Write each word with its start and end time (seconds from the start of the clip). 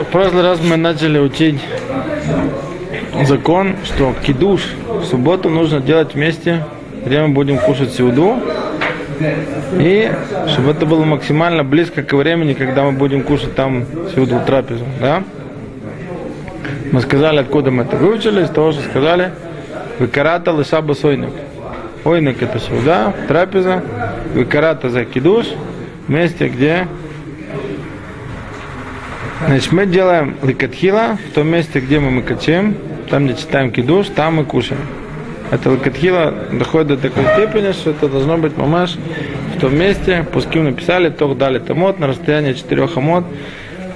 в 0.00 0.06
прошлый 0.06 0.42
раз 0.42 0.60
мы 0.60 0.76
начали 0.76 1.18
учить 1.18 1.60
закон, 3.24 3.76
что 3.84 4.14
кидуш 4.24 4.62
в 4.88 5.04
субботу 5.04 5.48
нужно 5.48 5.80
делать 5.80 6.14
вместе, 6.14 6.64
где 7.04 7.20
мы 7.20 7.28
будем 7.28 7.58
кушать 7.58 7.92
сеуду. 7.92 8.36
И 9.78 10.10
чтобы 10.48 10.72
это 10.72 10.86
было 10.86 11.04
максимально 11.04 11.62
близко 11.62 12.02
к 12.02 12.12
времени, 12.12 12.54
когда 12.54 12.84
мы 12.84 12.92
будем 12.92 13.22
кушать 13.22 13.54
там 13.54 13.84
сеуду, 14.14 14.40
трапезу. 14.44 14.84
Да? 15.00 15.22
Мы 16.90 17.00
сказали, 17.00 17.38
откуда 17.38 17.70
мы 17.70 17.84
это 17.84 17.96
выучили, 17.96 18.42
из 18.42 18.50
того, 18.50 18.72
что 18.72 18.82
сказали, 18.82 19.30
выкарата 19.98 20.52
лысаба 20.52 20.94
сойник. 20.94 21.30
Ойник 22.04 22.42
это 22.42 22.58
сюда, 22.58 23.14
трапеза, 23.28 23.82
выкарата 24.34 24.90
за 24.90 25.04
кидуш, 25.04 25.46
месте, 26.08 26.48
где 26.48 26.86
Значит, 29.46 29.72
мы 29.72 29.84
делаем 29.84 30.36
ликатхила 30.42 31.18
в 31.30 31.34
том 31.34 31.48
месте, 31.48 31.80
где 31.80 32.00
мы 32.00 32.10
мыкачем, 32.10 32.76
там, 33.10 33.26
где 33.26 33.36
читаем 33.36 33.70
кидуш, 33.70 34.06
там 34.08 34.36
мы 34.36 34.44
кушаем. 34.44 34.80
Это 35.50 35.70
ликатхила 35.70 36.32
доходит 36.50 36.88
до 36.88 36.96
такой 36.96 37.24
степени, 37.34 37.72
что 37.72 37.90
это 37.90 38.08
должно 38.08 38.38
быть 38.38 38.56
мамаш 38.56 38.96
в 39.54 39.60
том 39.60 39.76
месте, 39.76 40.26
пускай 40.32 40.62
написали, 40.62 41.10
тох 41.10 41.36
дали 41.36 41.58
тамот 41.58 41.98
на 41.98 42.06
расстоянии 42.06 42.54
четырех 42.54 42.96
амот, 42.96 43.24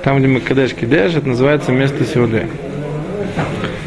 там, 0.04 0.18
где 0.18 0.28
мы 0.28 0.40
кадеш 0.40 0.74
кидеш, 0.74 1.14
это 1.14 1.26
называется 1.26 1.72
место 1.72 2.04
сеуды. 2.04 2.46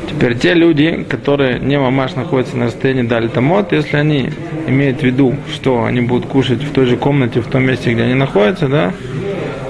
Теперь 0.09 0.37
те 0.37 0.55
люди, 0.55 1.05
которые 1.07 1.59
не 1.59 1.77
мамаш 1.79 2.15
находятся 2.15 2.57
на 2.57 2.65
расстоянии 2.65 3.03
дали 3.03 3.27
тамот, 3.27 3.71
если 3.71 3.97
они 3.97 4.31
имеют 4.67 5.01
в 5.01 5.03
виду, 5.03 5.35
что 5.53 5.83
они 5.83 6.01
будут 6.01 6.25
кушать 6.25 6.63
в 6.63 6.71
той 6.73 6.87
же 6.87 6.97
комнате, 6.97 7.39
в 7.39 7.47
том 7.47 7.63
месте, 7.63 7.93
где 7.93 8.03
они 8.03 8.15
находятся, 8.15 8.67
да, 8.67 8.93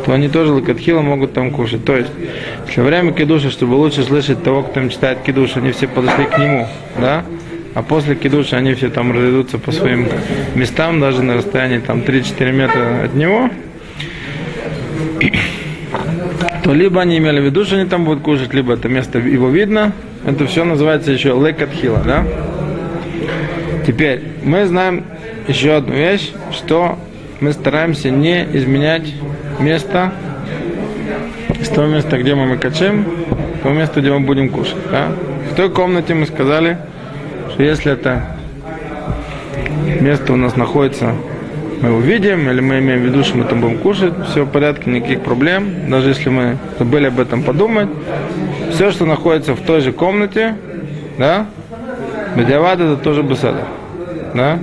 то 0.06 0.14
они 0.14 0.30
тоже 0.30 0.54
лакатхила 0.54 1.02
могут 1.02 1.34
там 1.34 1.52
кушать. 1.52 1.86
То 1.86 1.96
есть, 1.96 2.12
во 2.76 2.84
время 2.84 3.12
кидуша, 3.12 3.50
чтобы 3.50 3.76
лучше 3.76 4.04
слышать 4.04 4.44
того, 4.44 4.64
кто 4.64 4.80
им 4.80 4.90
читает 4.90 5.20
кидуш, 5.26 5.58
они 5.58 5.72
все 5.72 5.88
подошли 5.88 6.26
к 6.26 6.38
нему, 6.38 6.68
да, 7.00 7.24
а 7.74 7.84
после 7.84 8.16
кидуша 8.16 8.58
они 8.58 8.74
все 8.74 8.90
там 8.90 9.12
разойдутся 9.12 9.58
по 9.58 9.72
своим 9.72 10.08
местам, 10.56 11.00
даже 11.00 11.24
на 11.24 11.36
расстоянии 11.36 11.80
там 11.80 12.00
3-4 12.00 12.52
метра 12.52 13.04
от 13.06 13.14
него, 13.14 13.50
то 16.64 16.74
либо 16.74 17.02
они 17.02 17.18
имели 17.18 17.40
в 17.40 17.46
виду, 17.46 17.66
что 17.66 17.76
они 17.76 17.90
там 17.90 18.06
будут 18.06 18.24
кушать, 18.24 18.54
либо 18.54 18.74
это 18.74 18.88
место 18.90 19.20
его 19.20 19.50
видно. 19.50 19.94
Это 20.26 20.46
все 20.46 20.64
называется 20.64 21.12
еще 21.12 21.30
лекатхила, 21.30 22.00
да? 22.06 22.24
Теперь 23.88 24.22
мы 24.44 24.66
знаем 24.68 25.04
еще 25.48 25.74
одну 25.74 25.96
вещь, 25.96 26.32
что 26.52 27.00
мы 27.40 27.54
стараемся 27.54 28.12
не 28.12 28.44
изменять 28.54 29.12
место 29.60 30.12
с 31.62 31.70
того 31.70 31.88
места, 31.88 32.18
где 32.18 32.36
мы 32.36 32.46
макачем, 32.46 33.06
к 33.60 33.64
тому 33.64 33.76
месту, 33.76 34.02
где 34.02 34.12
мы 34.12 34.22
будем 34.22 34.50
кушать. 34.50 34.78
Да? 34.92 35.10
В 35.52 35.56
той 35.56 35.70
комнате 35.70 36.14
мы 36.14 36.26
сказали, 36.26 36.78
что 37.52 37.64
если 37.64 37.92
это 37.92 38.24
место 40.00 40.34
у 40.34 40.36
нас 40.36 40.56
находится, 40.56 41.14
мы 41.82 41.90
его 41.90 42.00
видим, 42.00 42.50
или 42.50 42.62
мы 42.62 42.80
имеем 42.80 43.02
в 43.02 43.06
виду, 43.06 43.24
что 43.24 43.38
мы 43.38 43.44
там 43.46 43.62
будем 43.62 43.80
кушать, 43.80 44.14
все 44.30 44.44
в 44.44 44.50
порядке, 44.50 44.90
никаких 44.90 45.22
проблем. 45.22 45.90
Даже 45.90 46.10
если 46.10 46.30
мы 46.30 46.58
забыли 46.78 47.08
об 47.08 47.20
этом 47.20 47.44
подумать, 47.44 47.90
все, 48.72 48.92
что 48.92 49.06
находится 49.06 49.54
в 49.54 49.62
той 49.62 49.82
же 49.82 49.92
комнате, 49.92 50.56
да, 51.18 51.48
Бедиавад 52.36 52.80
это 52.80 52.96
тоже 52.98 53.24
беседа. 53.24 53.66
Да? 54.34 54.60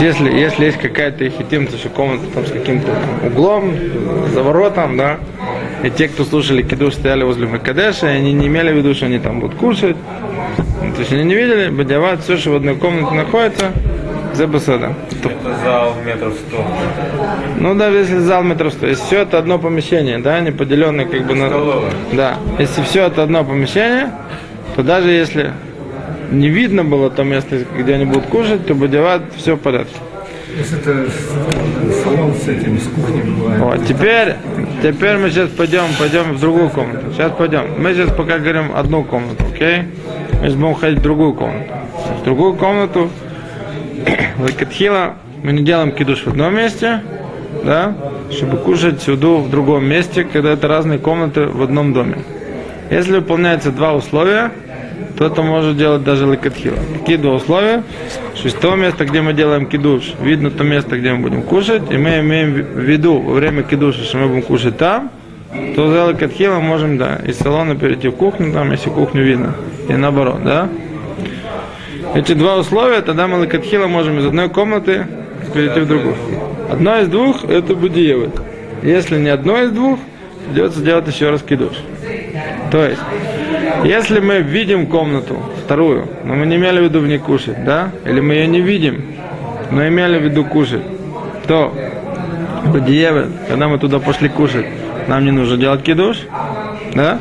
Если, 0.00 0.32
если 0.32 0.64
есть 0.66 0.78
какая-то 0.78 1.28
хитимца, 1.28 1.76
что 1.76 1.88
комната 1.88 2.24
там 2.34 2.46
с 2.46 2.50
каким-то 2.50 2.92
углом, 3.24 3.74
за 4.32 4.42
воротом, 4.42 4.96
да, 4.96 5.18
и 5.82 5.90
те, 5.90 6.08
кто 6.08 6.24
слушали 6.24 6.62
кидуш, 6.62 6.94
стояли 6.94 7.24
возле 7.24 7.46
Макадеша, 7.46 8.12
и 8.12 8.16
они 8.16 8.32
не 8.32 8.46
имели 8.46 8.72
в 8.72 8.76
виду, 8.76 8.94
что 8.94 9.06
они 9.06 9.18
там 9.18 9.40
будут 9.40 9.58
кушать, 9.58 9.96
то 10.94 11.00
есть 11.00 11.12
они 11.12 11.24
не 11.24 11.34
видели, 11.34 11.70
бадяват, 11.70 12.22
все, 12.22 12.36
что 12.36 12.50
в 12.50 12.56
одной 12.56 12.76
комнате 12.76 13.14
находится, 13.14 13.72
за 14.34 14.46
басада. 14.46 14.94
Это 15.10 15.54
зал 15.62 15.94
метров 16.04 16.34
сто. 16.34 16.64
Ну 17.58 17.74
да, 17.74 17.88
если 17.88 18.18
зал 18.18 18.42
метров 18.42 18.72
сто. 18.72 18.86
Если 18.86 19.04
все 19.04 19.22
это 19.22 19.38
одно 19.38 19.58
помещение, 19.58 20.18
да, 20.18 20.40
не 20.40 20.50
поделенное 20.50 21.04
как 21.04 21.26
бы 21.26 21.34
на... 21.34 21.50
Да, 22.12 22.36
если 22.58 22.82
все 22.82 23.06
это 23.06 23.22
одно 23.22 23.44
помещение, 23.44 24.10
то 24.74 24.82
даже 24.82 25.10
если 25.10 25.52
не 26.32 26.48
видно 26.48 26.84
было 26.84 27.10
то 27.10 27.22
место, 27.22 27.64
где 27.78 27.94
они 27.94 28.04
будут 28.04 28.26
кушать, 28.26 28.66
то 28.66 28.74
бадяват, 28.74 29.22
все 29.36 29.56
в 29.56 29.60
порядке. 29.60 29.94
Если 30.56 30.78
это 30.78 31.10
салон 32.04 32.34
с 32.34 32.48
этим, 32.48 32.78
с 32.78 32.84
кухней 32.88 33.22
бывает. 33.22 33.60
Вот, 33.60 33.86
теперь, 33.86 34.34
теперь 34.82 35.16
мы 35.16 35.30
сейчас 35.30 35.48
пойдем, 35.50 35.84
пойдем 35.98 36.34
в 36.34 36.40
другую 36.40 36.68
комнату. 36.68 37.12
Сейчас 37.12 37.32
пойдем. 37.32 37.64
Мы 37.78 37.94
сейчас 37.94 38.10
пока 38.10 38.38
говорим 38.38 38.72
одну 38.74 39.04
комнату, 39.04 39.44
окей? 39.52 39.84
Мы 40.40 40.48
сейчас 40.48 40.54
будем 40.54 40.74
ходить 40.74 40.98
в 40.98 41.02
другую 41.02 41.34
комнату. 41.34 41.72
В 42.20 42.24
другую 42.24 42.54
комнату, 42.54 43.10
Лакатхила, 44.38 45.14
мы 45.42 45.52
не 45.52 45.62
делаем 45.62 45.92
кидуш 45.92 46.24
в 46.24 46.28
одном 46.28 46.54
месте, 46.54 47.02
да, 47.64 47.94
чтобы 48.30 48.58
кушать 48.58 49.00
сюда 49.00 49.28
в 49.28 49.50
другом 49.50 49.86
месте, 49.86 50.24
когда 50.24 50.52
это 50.52 50.68
разные 50.68 50.98
комнаты 50.98 51.46
в 51.46 51.62
одном 51.62 51.92
доме. 51.94 52.18
Если 52.90 53.12
выполняются 53.12 53.70
два 53.70 53.94
условия, 53.94 54.52
то 55.16 55.26
это 55.26 55.42
может 55.42 55.76
делать 55.76 56.04
даже 56.04 56.26
лакатхила. 56.26 56.78
Какие 56.98 57.16
два 57.16 57.34
условия? 57.34 57.82
Того 58.60 58.76
места, 58.76 59.04
где 59.04 59.22
мы 59.22 59.32
делаем 59.32 59.66
кидуш, 59.66 60.14
видно 60.20 60.50
то 60.50 60.64
место, 60.64 60.98
где 60.98 61.12
мы 61.12 61.18
будем 61.20 61.42
кушать, 61.42 61.82
и 61.90 61.96
мы 61.96 62.20
имеем 62.20 62.52
в 62.52 62.78
виду 62.78 63.18
во 63.18 63.34
время 63.34 63.62
кидуша, 63.62 64.02
что 64.04 64.18
мы 64.18 64.28
будем 64.28 64.42
кушать 64.42 64.76
там, 64.78 65.10
то 65.76 65.90
за 65.90 66.04
лакатхила 66.04 66.58
можем, 66.58 66.98
да, 66.98 67.20
из 67.24 67.38
салона 67.38 67.76
перейти 67.76 68.08
в 68.08 68.12
кухню, 68.12 68.52
там, 68.52 68.70
если 68.72 68.90
кухню 68.90 69.22
видно, 69.22 69.54
и 69.88 69.92
наоборот, 69.92 70.42
да. 70.44 70.68
Эти 72.14 72.34
два 72.34 72.56
условия, 72.56 73.00
тогда 73.00 73.26
мы 73.26 73.38
лакатхила 73.38 73.86
можем 73.86 74.18
из 74.18 74.26
одной 74.26 74.48
комнаты 74.48 75.06
перейти 75.54 75.80
в 75.80 75.86
другую. 75.86 76.16
Одно 76.70 76.98
из 77.00 77.08
двух– 77.08 77.44
это 77.48 77.74
будиевы. 77.74 78.30
Если 78.82 79.18
не 79.18 79.28
одно 79.28 79.62
из 79.62 79.70
двух, 79.70 79.98
придется 80.48 80.80
делать 80.80 81.06
еще 81.06 81.30
раз 81.30 81.42
кидуш. 81.42 81.74
То 82.70 82.84
есть, 82.84 83.02
если 83.84 84.20
мы 84.20 84.40
видим 84.40 84.86
комнату, 84.86 85.36
вторую, 85.64 86.08
но 86.24 86.34
мы 86.34 86.46
не 86.46 86.56
имели 86.56 86.80
в 86.80 86.84
виду 86.84 87.00
в 87.00 87.06
ней 87.06 87.18
кушать, 87.18 87.64
да? 87.64 87.90
Или 88.04 88.20
мы 88.20 88.34
ее 88.34 88.46
не 88.46 88.60
видим, 88.60 89.04
но 89.70 89.86
имели 89.86 90.18
в 90.18 90.22
виду 90.22 90.44
кушать, 90.44 90.82
то 91.46 91.74
Бадиевы, 92.66 93.28
когда 93.48 93.68
мы 93.68 93.78
туда 93.78 93.98
пошли 93.98 94.28
кушать, 94.28 94.66
нам 95.08 95.24
не 95.24 95.30
нужно 95.30 95.56
делать 95.56 95.82
кидуш, 95.82 96.18
да? 96.94 97.18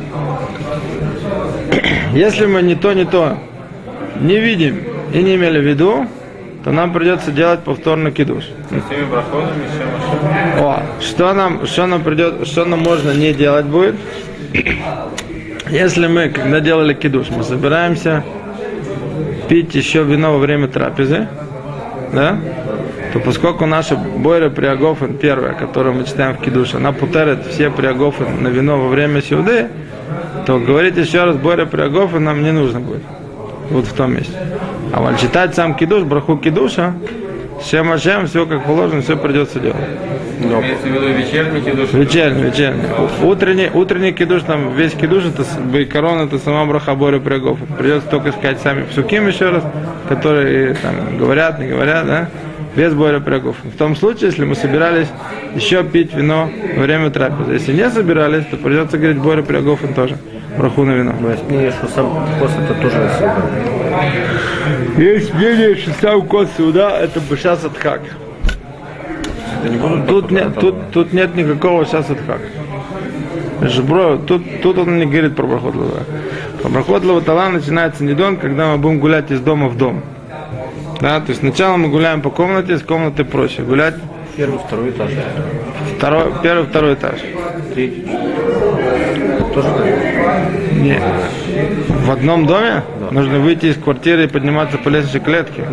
Если 2.13 2.45
мы 2.45 2.61
не 2.61 2.75
то, 2.75 2.94
не 2.94 3.05
то 3.05 3.38
не 4.19 4.39
видим 4.39 4.83
и 5.13 5.21
не 5.21 5.35
имели 5.35 5.59
в 5.59 5.63
виду, 5.63 6.05
то 6.63 6.71
нам 6.71 6.94
придется 6.94 7.31
делать 7.31 7.61
повторно 7.61 8.11
кидуш. 8.11 8.45
О, 10.59 10.83
что 11.01 11.33
нам, 11.33 11.66
что 11.66 11.88
нам 11.88 12.03
придет, 12.03 12.47
что 12.47 12.66
нам 12.66 12.81
можно 12.81 13.11
не 13.11 13.33
делать 13.33 13.66
будет? 13.66 13.95
Если 15.69 16.07
мы, 16.07 16.29
когда 16.29 16.59
делали 16.59 16.94
кидуш, 16.94 17.29
мы 17.29 17.44
собираемся 17.44 18.23
пить 19.47 19.73
еще 19.75 20.03
вино 20.03 20.34
во 20.34 20.39
время 20.39 20.67
трапезы, 20.67 21.28
да, 22.12 22.38
то 23.13 23.19
поскольку 23.19 23.66
наша 23.66 23.95
Бойра 23.95 24.50
Приагофен, 24.50 25.17
первая, 25.17 25.53
которую 25.53 25.95
мы 25.95 26.03
читаем 26.06 26.35
в 26.35 26.41
кидуше, 26.41 26.78
она 26.78 26.91
путерит 26.91 27.45
все 27.47 27.69
Приагофен 27.69 28.41
на 28.44 28.47
вино 28.50 28.79
во 28.79 28.88
время 28.89 29.22
сюды, 29.22 29.67
то 30.45 30.59
говорить 30.59 30.97
еще 30.97 31.24
раз 31.24 31.38
Бойра 31.38 31.65
Приагофен 31.65 32.24
нам 32.24 32.44
не 32.44 32.51
нужно 32.51 32.80
будет. 32.80 33.03
Вот 33.69 33.86
в 33.86 33.94
том 33.94 34.13
месте. 34.13 34.33
А 34.94 35.01
вот 35.01 35.19
читать 35.19 35.56
сам 35.56 35.75
кидуш, 35.75 36.03
браху 36.03 36.38
кидуша, 36.38 36.94
Шем 37.63 37.92
Ашем, 37.92 38.28
все 38.28 38.46
как 38.46 38.66
положено, 38.66 39.02
все 39.02 39.16
придется 39.16 39.60
делать. 39.60 39.78
Имеется 40.40 40.88
в 40.88 40.92
виду 40.92 41.08
вечерний 41.08 41.62
кидуш? 41.62 41.94
Вечерний, 41.94 42.44
вечерний. 42.44 42.84
Утренний, 43.22 43.69
утренний 43.72 44.12
кидуш, 44.12 44.42
там 44.44 44.75
весь 44.75 44.94
кидуш, 44.94 45.25
это 45.25 45.46
байкарон, 45.72 46.22
это 46.22 46.40
сама 46.40 46.66
браха 46.66 46.96
Боря 46.96 47.19
Прягов. 47.19 47.60
Придется 47.78 48.10
только 48.10 48.31
сказать 48.31 48.60
сами 48.60 48.84
псуким 48.84 49.28
еще 49.28 49.50
раз, 49.50 49.63
которые 50.10 50.74
там 50.75 51.18
говорят, 51.18 51.60
не 51.60 51.68
говорят, 51.68 52.08
да, 52.08 52.30
без 52.75 52.94
Боря 52.94 53.19
Прягов. 53.19 53.58
В 53.63 53.78
том 53.78 53.96
случае, 53.96 54.30
если 54.30 54.46
мы 54.46 54.56
собирались 54.56 55.08
еще 55.56 55.84
пить 55.84 56.13
вино 56.13 56.50
во 56.75 56.84
время 56.84 57.12
трапезы. 57.12 57.54
Если 57.54 57.74
не 57.74 57.90
собирались, 57.90 58.46
то 58.46 58.58
придется 58.58 58.98
говорить 58.98 59.19
Боря 59.19 59.44
Прягов 59.44 59.81
тоже. 59.96 60.18
Браху 60.57 60.83
на 60.83 60.92
вино. 60.92 61.13
Но 61.19 61.31
есть 61.31 61.44
мнение, 61.48 61.71
что 61.71 61.88
сам 61.88 62.27
кос 62.39 62.51
это 62.63 62.74
тоже 62.81 63.09
суда. 63.18 63.36
Есть 64.98 65.33
мнение, 65.33 65.75
что 65.75 65.92
сам 66.01 66.21
кот 66.27 66.50
суда 66.57 66.98
это 67.00 67.19
бы 67.21 67.38
сейчас 67.38 67.63
отхак. 67.63 68.01
Тут 70.07 70.31
нет, 70.31 70.56
тут, 70.59 70.75
тут 70.92 71.13
нет 71.13 71.36
никакого 71.36 71.86
сейчас 71.86 72.09
отхак. 72.09 72.42
Бро, 73.83 74.18
тут, 74.18 74.44
тут 74.62 74.77
он 74.80 74.98
не 74.98 75.06
говорит 75.06 75.36
про 75.36 75.45
проход 75.45 75.75
лава. 75.75 76.03
Про 76.62 76.69
проход 76.69 77.06
лава 77.06 77.50
начинается 77.50 78.03
недон, 78.03 78.38
когда 78.38 78.71
мы 78.71 78.77
будем 78.77 79.00
гулять 79.00 79.30
из 79.31 79.39
дома 79.39 79.68
в 79.68 79.77
дом. 79.77 80.01
Да, 81.00 81.19
то 81.19 81.30
есть 81.30 81.42
сначала 81.42 81.77
мы 81.77 81.89
гуляем 81.89 82.21
по 82.21 82.30
комнате, 82.30 82.77
с 82.77 82.83
комнаты 82.83 83.24
проще. 83.24 83.62
Гулять 83.62 83.95
Первый, 84.36 84.59
второй 84.59 84.89
этаж. 84.92 85.12
второй, 85.98 86.33
первый, 86.42 86.65
второй 86.65 86.94
этаж. 86.94 87.19
Третий. 87.74 88.07
Тоже? 89.53 89.68
Нет. 90.74 91.01
В 92.06 92.12
одном 92.12 92.45
доме 92.45 92.83
нужно 93.12 93.39
выйти 93.39 93.68
из 93.68 93.75
квартиры 93.75 94.25
и 94.25 94.27
подниматься 94.27 94.77
по 94.77 94.89
лестничной 94.89 95.21
клетке. 95.21 95.63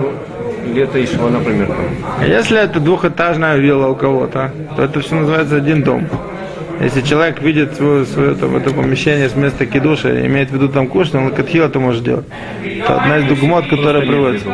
Или 0.67 0.83
это 0.83 1.03
Ишва, 1.03 1.31
например, 1.31 1.69
там. 1.69 1.77
А 2.21 2.27
если 2.27 2.61
это 2.61 2.81
двухэтажная 2.81 3.57
вилла 3.57 3.89
у 3.89 3.95
кого-то, 3.95 4.53
то 4.77 4.83
это 4.83 5.01
все 5.01 5.15
называется 5.15 5.57
один 5.57 5.83
дом. 5.83 6.09
Если 6.81 7.01
человек 7.01 7.41
видит 7.43 7.75
свое, 7.75 8.05
свое 8.05 8.35
там, 8.37 8.55
это 8.55 8.71
помещение 8.71 9.29
с 9.29 9.35
места 9.35 9.67
кидуша, 9.67 10.27
имеет 10.27 10.51
в 10.51 10.55
виду 10.55 10.69
там 10.69 10.87
кушать, 10.87 11.15
он 11.17 11.25
лакатхил 11.27 11.65
это 11.65 11.81
может 11.81 12.05
делать. 12.05 12.27
Это 12.63 13.01
одна 13.01 13.19
из 13.19 13.25
дугмот, 13.25 13.67
которая 13.67 14.03
приводится. 14.03 14.49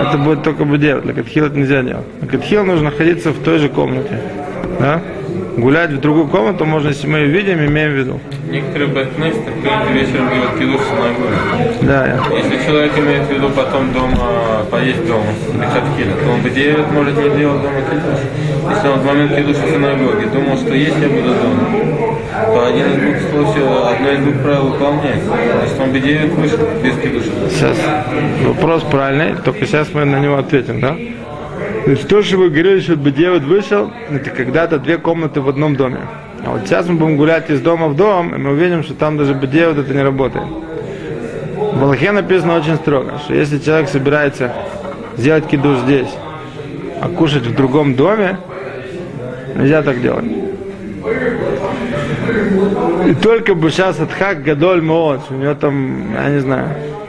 Это 0.00 0.18
будет 0.18 0.44
только 0.44 0.64
бы 0.64 0.78
делать. 0.78 1.04
Лакатхил 1.04 1.46
это 1.46 1.58
нельзя 1.58 1.82
делать. 1.82 2.06
Лакатхил 2.22 2.64
нужно 2.64 2.90
находиться 2.90 3.30
в 3.32 3.42
той 3.42 3.58
же 3.58 3.68
комнате. 3.68 4.20
Да? 4.78 5.00
Гулять 5.56 5.90
в 5.90 6.00
другую 6.00 6.28
комнату 6.28 6.66
можно, 6.66 6.88
если 6.88 7.06
мы 7.06 7.18
ее 7.18 7.28
видим, 7.28 7.64
имеем 7.64 7.92
в 7.92 7.94
виду. 7.94 8.20
Некоторые 8.50 8.88
бэткнесты, 8.88 9.50
принято 9.62 9.92
вечером 9.92 10.28
делать 10.28 10.58
кидуш 10.58 10.80
в 10.80 10.84
синагоге. 10.84 11.78
Да, 11.80 12.06
я. 12.06 12.36
Если 12.36 12.66
человек 12.66 12.98
имеет 12.98 13.22
в 13.22 13.30
виду 13.30 13.48
потом 13.48 13.90
дома, 13.94 14.66
поесть 14.70 15.06
дома, 15.06 15.24
лихатхиля, 15.54 16.12
то 16.12 16.30
он 16.30 16.42
9 16.42 16.92
может 16.92 17.16
не 17.16 17.38
делать 17.38 17.62
дома 17.62 17.80
кидуш. 17.90 18.20
Если 18.70 18.88
он 18.88 18.98
в 18.98 19.06
момент 19.06 19.34
кидуша 19.34 19.62
в 19.62 19.70
синагоге 19.70 20.26
думал, 20.26 20.58
что 20.58 20.74
есть 20.74 20.96
я 21.00 21.08
буду 21.08 21.34
дома, 21.34 21.68
то 22.44 22.66
один 22.66 22.86
из 22.86 23.00
двух 23.00 23.30
случаев, 23.30 23.66
одно 23.94 24.10
из 24.10 24.18
двух 24.18 24.42
правил 24.42 24.68
выполняется. 24.68 25.26
Значит, 25.26 25.80
он 25.80 25.92
9 25.92 26.32
вышел 26.34 26.58
без 26.84 26.96
кидуша. 26.98 27.30
Сейчас 27.50 27.78
вопрос 28.44 28.82
правильный, 28.82 29.34
только 29.42 29.64
сейчас 29.64 29.88
мы 29.94 30.04
на 30.04 30.20
него 30.20 30.36
ответим, 30.36 30.80
да? 30.80 30.96
То 31.86 31.92
есть 31.92 32.08
то, 32.08 32.20
что 32.20 32.38
вы 32.38 32.50
говорили, 32.50 32.80
что 32.80 32.96
Бедевит 32.96 33.44
вышел, 33.44 33.92
это 34.10 34.30
когда-то 34.30 34.80
две 34.80 34.98
комнаты 34.98 35.40
в 35.40 35.48
одном 35.48 35.76
доме. 35.76 36.00
А 36.44 36.50
вот 36.50 36.62
сейчас 36.66 36.88
мы 36.88 36.96
будем 36.96 37.16
гулять 37.16 37.48
из 37.48 37.60
дома 37.60 37.86
в 37.86 37.94
дом, 37.94 38.34
и 38.34 38.38
мы 38.38 38.54
увидим, 38.54 38.82
что 38.82 38.94
там 38.94 39.16
даже 39.16 39.34
Бедевит 39.34 39.78
это 39.78 39.94
не 39.94 40.02
работает. 40.02 40.46
В 41.54 41.80
Аллахе 41.84 42.10
написано 42.10 42.56
очень 42.56 42.74
строго, 42.74 43.20
что 43.22 43.34
если 43.34 43.60
человек 43.60 43.88
собирается 43.88 44.52
сделать 45.16 45.46
кидуш 45.46 45.78
здесь, 45.78 46.12
а 47.00 47.08
кушать 47.08 47.46
в 47.46 47.54
другом 47.54 47.94
доме, 47.94 48.38
нельзя 49.54 49.80
так 49.82 50.02
делать. 50.02 50.26
И 53.06 53.14
только 53.14 53.54
бы 53.54 53.70
сейчас 53.70 54.00
Адхак 54.00 54.42
Гадоль 54.42 54.82
Моот, 54.82 55.20
у 55.30 55.34
него 55.34 55.54
там, 55.54 56.14
я 56.14 56.30
не 56.30 56.40
знаю, 56.40 56.66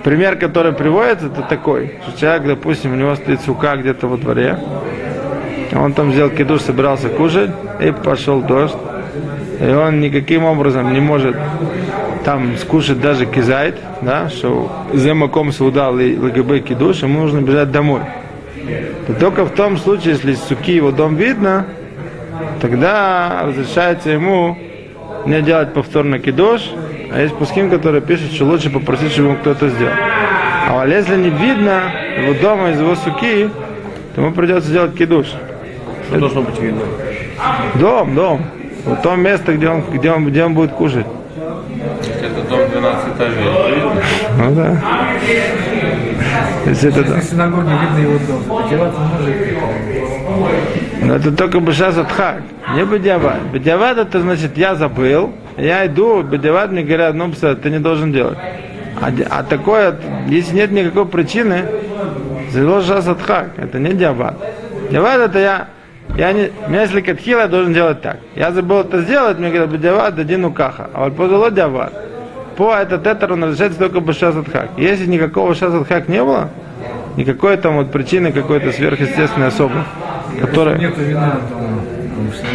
пример, 0.07 0.38
который 0.38 0.71
приводится, 0.71 1.25
это 1.25 1.42
такой, 1.42 1.95
что 2.01 2.18
человек, 2.18 2.48
допустим, 2.48 2.94
у 2.94 2.95
него 2.95 3.13
стоит 3.15 3.42
сука 3.42 3.75
где-то 3.75 4.07
во 4.07 4.15
дворе, 4.15 4.57
он 5.74 5.92
там 5.92 6.13
сделал 6.13 6.30
кидуш, 6.30 6.62
собирался 6.62 7.09
кушать, 7.09 7.51
и 7.81 7.92
пошел 7.92 8.42
дождь, 8.42 8.77
и 9.59 9.69
он 9.69 10.00
никаким 10.00 10.45
образом 10.45 10.94
не 10.94 11.01
может 11.01 11.36
там 12.24 12.56
скушать 12.56 13.01
даже 13.01 13.25
кизайт, 13.25 13.75
да, 14.01 14.30
что 14.30 14.71
земаком 14.94 15.51
саудал 15.51 16.00
и 16.00 16.15
ЛГБ 16.15 16.60
кидуш, 16.60 17.03
ему 17.03 17.24
нужно 17.24 17.42
бежать 17.42 17.69
домой. 17.71 18.03
И 19.10 19.12
только 19.19 19.44
в 19.44 19.50
том 19.50 19.75
случае, 19.75 20.13
если 20.13 20.36
суки 20.36 20.71
его 20.71 20.92
дом 20.92 21.18
видно, 21.18 21.65
тогда 22.62 23.42
разрешается 23.44 24.12
ему 24.12 24.57
не 25.25 25.42
делать 25.42 25.74
повторно 25.74 26.19
кидош, 26.19 26.62
а 27.12 27.21
есть 27.21 27.36
пуским, 27.36 27.69
который 27.69 28.01
пишет, 28.01 28.33
что 28.33 28.45
лучше 28.45 28.69
попросить, 28.69 29.12
чтобы 29.12 29.30
ему 29.30 29.38
кто-то 29.38 29.69
сделал. 29.69 29.94
А 30.68 30.74
вот 30.80 30.89
если 30.89 31.15
не 31.15 31.30
видно 31.30 31.83
его 32.21 32.33
дома 32.42 32.71
из 32.71 32.80
его 32.80 32.95
суки, 32.95 33.50
то 34.15 34.21
ему 34.21 34.33
придется 34.33 34.71
делать 34.71 34.95
кидуш. 34.95 35.27
Что 36.07 36.19
должно 36.19 36.42
быть 36.42 36.59
видно? 36.59 36.81
Дом, 37.75 38.15
дом. 38.15 38.42
Вот 38.86 39.01
то 39.01 39.15
место, 39.15 39.54
где 39.54 39.69
он, 39.69 39.83
где 39.92 40.12
он, 40.12 40.25
где 40.25 40.44
он 40.44 40.54
будет 40.54 40.71
кушать. 40.71 41.06
Это 42.21 42.50
дом 42.50 42.69
12 42.69 43.15
этажей. 43.15 43.45
Ну 44.38 44.56
да. 44.56 44.77
Есть 46.65 46.83
это 46.83 47.03
да. 47.03 47.15
Если 47.15 47.31
синагоге 47.31 47.71
видно 47.81 48.00
его 48.00 48.19
дом. 48.27 48.42
Но 51.01 51.15
это 51.15 51.31
только 51.31 51.60
бешас 51.60 51.98
отхак, 51.98 52.42
не 52.75 52.83
бедяват. 52.83 53.42
Бедяват 53.53 53.98
это 53.98 54.19
значит, 54.19 54.57
я 54.57 54.75
забыл, 54.75 55.31
я 55.57 55.86
иду, 55.88 56.21
бедяват 56.21 56.71
мне 56.71 56.83
говорят, 56.83 57.15
ну, 57.15 57.31
ты 57.31 57.69
не 57.69 57.80
должен 57.80 58.12
делать. 58.12 58.38
А, 59.01 59.12
а 59.30 59.44
такое, 59.44 59.95
если 60.27 60.56
нет 60.56 60.71
никакой 60.71 61.06
причины, 61.06 61.63
это 62.54 62.81
шас 62.83 63.07
отхак, 63.07 63.51
это 63.57 63.80
не 63.80 63.94
диават. 63.94 64.36
Диават 64.89 65.19
это 65.19 65.39
я, 65.39 65.68
я 66.15 66.33
не, 66.33 66.51
у 66.65 66.69
меня 66.69 66.83
если 66.83 67.01
катхила, 67.01 67.42
я 67.42 67.48
должен 67.48 67.74
делать 67.74 68.01
так. 68.01 68.18
Я 68.36 68.51
забыл 68.51 68.81
это 68.81 69.01
сделать, 69.01 69.38
мне 69.39 69.50
говорят, 69.50 69.69
бедяват, 69.69 70.15
дадин 70.15 70.45
укаха. 70.45 70.89
А 70.94 71.06
вот 71.06 71.15
по 71.15 71.27
золо 71.27 71.51
диават. 71.51 71.94
По 72.56 72.75
этот 72.75 73.03
тетер 73.03 73.33
он 73.33 73.44
разрешается 73.44 73.80
только 73.80 74.00
бешас 74.00 74.36
отхак. 74.36 74.71
Если 74.77 75.06
никакого 75.06 75.53
шас 75.53 75.74
отхак 75.74 76.07
не 76.07 76.24
было, 76.24 76.50
никакой 77.18 77.57
там 77.57 77.77
вот 77.77 77.92
причины 77.92 78.31
какой-то 78.31 78.71
сверхъестественной 78.71 79.48
особой, 79.48 79.83
которая... 80.39 80.77
Нету 80.77 81.01
вина 81.01 81.39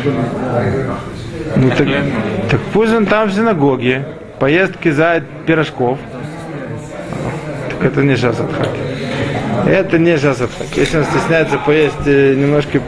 дома. 0.05 0.25
Ну, 1.57 1.71
так, 1.71 1.89
так 2.51 2.61
пусть 2.73 2.93
он 2.93 3.07
там 3.07 3.29
в 3.29 3.33
синагоге, 3.33 4.05
поест 4.39 4.77
кизает 4.77 5.25
пирожков. 5.47 5.99
Так 7.71 7.85
это 7.85 8.03
не 8.03 8.17
шасадхак. 8.17 8.69
Это 9.67 9.99
не 9.99 10.17
шасадхак. 10.17 10.67
Если 10.77 10.99
он 10.99 11.05
стесняется 11.05 11.59
поесть 11.59 12.07
э, 12.07 12.35
немножко 12.35 12.81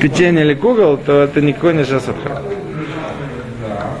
печенье 0.00 0.44
или 0.44 0.54
кугол, 0.54 0.96
то 0.96 1.22
это 1.22 1.40
никакой 1.40 1.74
не 1.74 1.84
шасадхак. 1.84 2.42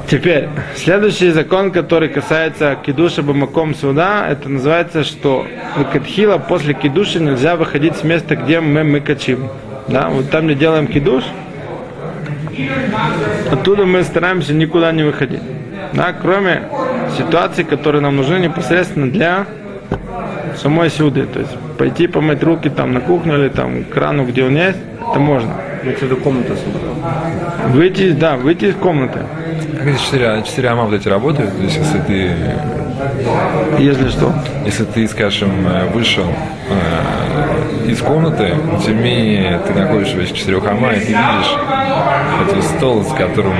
Теперь, 0.08 0.48
следующий 0.76 1.30
закон, 1.30 1.72
который 1.72 2.08
касается 2.08 2.76
кидуша 2.86 3.22
бамаком 3.22 3.74
суда, 3.74 4.28
это 4.30 4.48
называется, 4.48 5.02
что 5.02 5.44
катхила 5.92 6.38
после 6.38 6.74
кидуша 6.74 7.18
нельзя 7.18 7.56
выходить 7.56 7.96
с 7.96 8.04
места, 8.04 8.36
где 8.36 8.60
мы 8.60 8.84
мыкачим. 8.84 9.48
Да, 9.88 10.08
вот 10.08 10.30
там, 10.30 10.46
где 10.46 10.54
делаем 10.54 10.86
кидуш, 10.86 11.24
Оттуда 13.50 13.84
мы 13.84 14.02
стараемся 14.02 14.52
никуда 14.54 14.92
не 14.92 15.02
выходить. 15.02 15.42
Да, 15.92 16.12
кроме 16.12 16.62
ситуаций, 17.16 17.64
которые 17.64 18.02
нам 18.02 18.16
нужны 18.16 18.38
непосредственно 18.38 19.10
для 19.10 19.46
самой 20.56 20.90
сюды. 20.90 21.26
То 21.26 21.40
есть 21.40 21.52
пойти 21.78 22.06
помыть 22.06 22.42
руки 22.42 22.68
там 22.68 22.92
на 22.92 23.00
кухню 23.00 23.38
или 23.38 23.48
там 23.48 23.84
к 23.84 23.90
крану, 23.90 24.24
где 24.24 24.44
он 24.44 24.56
есть, 24.56 24.78
это 25.10 25.18
можно. 25.18 25.52
Имеется 25.82 26.06
в 26.06 26.08
виду 26.10 26.20
комната 26.20 26.56
суда. 26.56 26.78
Выйти, 27.68 28.10
да, 28.12 28.36
выйти 28.36 28.66
из 28.66 28.74
комнаты. 28.74 29.20
Как 29.78 29.86
эти 29.86 30.02
четыре, 30.02 30.42
четыре 30.44 30.68
ама 30.70 30.84
вот 30.84 30.94
эти 30.94 31.08
работают? 31.08 31.56
То 31.56 31.62
есть, 31.62 31.76
если 31.76 31.98
ты, 32.00 32.30
Если 33.78 34.08
что. 34.08 34.32
если 34.64 34.84
ты, 34.84 35.06
скажем, 35.06 35.50
э, 35.66 35.88
вышел 35.92 36.24
э, 36.24 37.25
из 37.88 38.00
комнаты, 38.00 38.54
но 38.54 38.78
тем 38.78 38.96
не 38.96 39.02
менее 39.02 39.60
ты 39.66 39.72
находишься 39.74 40.16
в 40.16 40.32
четырех 40.32 40.66
ама, 40.66 40.92
и 40.92 41.00
ты 41.00 41.06
видишь 41.06 41.52
этот 42.48 42.64
стол, 42.64 43.04
с 43.04 43.12
которым 43.12 43.54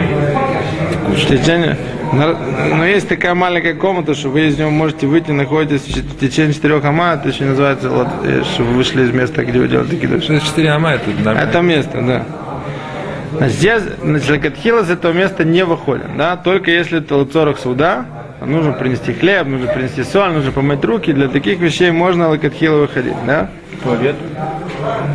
ты 0.91 0.99
кушаешь. 0.99 1.41
течение, 1.41 1.77
но, 2.13 2.37
но 2.77 2.85
есть 2.85 3.09
такая 3.09 3.35
маленькая 3.35 3.75
комната, 3.75 4.15
что 4.15 4.29
вы 4.29 4.47
из 4.47 4.59
нее 4.59 4.69
можете 4.69 5.07
выйти, 5.07 5.31
находитесь 5.31 5.83
в 5.83 6.19
течение 6.19 6.55
четырех 6.55 6.85
ама, 6.85 7.15
это 7.15 7.29
еще 7.29 7.45
называется, 7.45 7.91
вот, 7.91 8.09
э, 8.25 8.43
что 8.45 8.63
вы 8.63 8.75
вышли 8.75 9.03
из 9.03 9.13
места, 9.13 9.45
где 9.45 9.59
вы 9.59 9.69
делаете 9.69 9.97
кидуш. 9.97 10.25
Это 10.25 10.45
четыре 10.45 10.71
ама, 10.71 10.93
это 10.93 11.11
нормально. 11.11 11.49
Это 11.49 11.61
место, 11.61 12.03
да. 12.03 13.47
Здесь, 13.49 13.83
значит, 14.03 14.31
Лакатхила 14.31 14.83
с 14.83 14.91
этого 14.91 15.13
места 15.13 15.45
не 15.45 15.65
выходим, 15.65 16.17
да, 16.17 16.37
только 16.37 16.71
если 16.71 16.99
это 16.99 17.17
лацорах 17.17 17.59
суда, 17.59 18.07
нужно 18.45 18.73
принести 18.73 19.13
хлеб, 19.13 19.47
нужно 19.47 19.73
принести 19.73 20.03
соль, 20.03 20.33
нужно 20.33 20.53
помыть 20.53 20.85
руки, 20.85 21.13
для 21.13 21.29
таких 21.29 21.59
вещей 21.61 21.91
можно 21.91 22.29
Лакатхила 22.29 22.81
выходить, 22.81 23.15
да? 23.27 23.49
Туалет. 23.83 24.17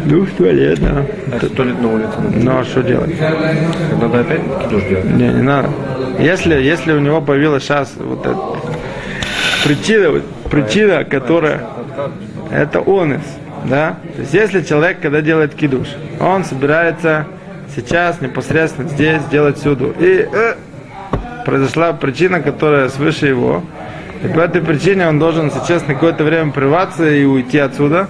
Ну, 0.06 0.22
в 0.22 0.32
туалет, 0.32 0.80
да. 0.80 1.06
А 1.32 1.36
это 1.36 1.50
туалет 1.50 1.82
на 1.82 1.88
улице. 1.94 2.13
Ну, 2.36 2.60
а 2.60 2.63
что 2.63 2.82
делать? 2.82 3.13
Надо 4.00 4.20
опять 4.22 4.42
кидуш 4.63 4.84
делать. 4.84 5.06
Не, 5.06 5.30
не 5.30 5.42
надо. 5.42 5.70
Если, 6.20 6.56
если 6.56 6.94
у 6.94 7.00
него 7.00 7.22
появилась 7.22 7.63
сейчас 7.63 7.94
вот 7.98 8.25
эта 8.25 8.38
причина, 9.63 10.12
вот 10.12 10.24
причина, 10.50 11.04
которая, 11.04 11.66
это 12.51 12.80
онес, 12.80 13.22
да? 13.66 13.98
То 14.16 14.22
есть, 14.22 14.34
если 14.34 14.62
человек, 14.62 15.00
когда 15.01 15.22
делает 15.22 15.54
кидуш, 15.56 15.88
он 16.20 16.44
собирается 16.44 17.28
сейчас 17.75 18.22
непосредственно 18.22 18.90
здесь 18.90 19.24
делать 19.32 19.58
суду, 19.58 19.94
и 19.98 20.28
э, 20.32 20.56
произошла 21.45 21.93
причина, 21.93 22.41
которая 22.41 22.89
свыше 22.89 23.27
его, 23.27 23.63
и 24.24 24.27
по 24.27 24.39
этой 24.39 24.62
причине 24.62 25.07
он 25.07 25.19
должен 25.19 25.51
сейчас 25.51 25.88
на 25.88 25.93
какое-то 25.93 26.24
время 26.24 26.51
прерваться 26.51 27.10
и 27.10 27.24
уйти 27.25 27.57
отсюда, 27.57 28.07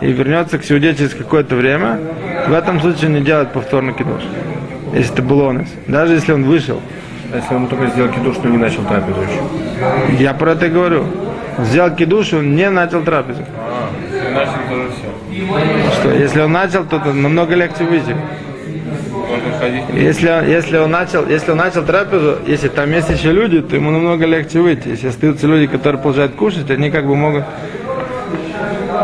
и 0.00 0.12
вернется 0.12 0.58
к 0.58 0.64
сюде 0.64 0.94
через 0.94 1.14
какое-то 1.14 1.56
время, 1.56 1.98
в 2.46 2.52
этом 2.52 2.80
случае 2.80 3.10
не 3.10 3.20
делать 3.20 3.50
повторный 3.52 3.94
кидуш, 3.94 4.22
если 4.94 5.12
это 5.12 5.22
был 5.22 5.48
онес, 5.48 5.68
даже 5.86 6.14
если 6.14 6.32
он 6.32 6.44
вышел. 6.44 6.80
А 7.32 7.36
если 7.36 7.54
он 7.54 7.66
только 7.66 7.88
сделал 7.88 8.10
кидуш, 8.10 8.36
но 8.42 8.50
не 8.50 8.56
начал 8.56 8.82
трапезу 8.84 9.20
еще? 9.20 10.22
Я 10.22 10.32
про 10.32 10.52
это 10.52 10.66
и 10.66 10.70
говорю. 10.70 11.04
Взял 11.58 11.94
кидуш, 11.94 12.32
он 12.32 12.56
не 12.56 12.70
начал 12.70 13.02
трапезу. 13.02 13.42
А, 13.56 13.90
иначе 14.30 14.52
тоже 14.70 14.88
все. 14.92 16.00
Что, 16.00 16.10
если 16.12 16.40
он 16.40 16.52
начал, 16.52 16.84
то 16.84 16.96
это 16.96 17.12
намного 17.12 17.54
легче 17.54 17.84
выйти. 17.84 18.16
Если, 19.94 20.28
он- 20.28 20.46
если, 20.46 20.78
он 20.78 20.90
начал, 20.90 21.26
если 21.28 21.50
он 21.52 21.58
начал 21.58 21.84
трапезу, 21.84 22.38
если 22.46 22.68
там 22.68 22.90
есть 22.92 23.10
еще 23.10 23.32
люди, 23.32 23.60
то 23.60 23.76
ему 23.76 23.90
намного 23.90 24.26
легче 24.26 24.60
выйти. 24.60 24.88
Если 24.88 25.08
остаются 25.08 25.46
люди, 25.46 25.66
которые 25.66 26.00
продолжают 26.00 26.34
кушать, 26.34 26.70
они 26.70 26.90
как 26.90 27.06
бы 27.06 27.16
могут... 27.16 27.44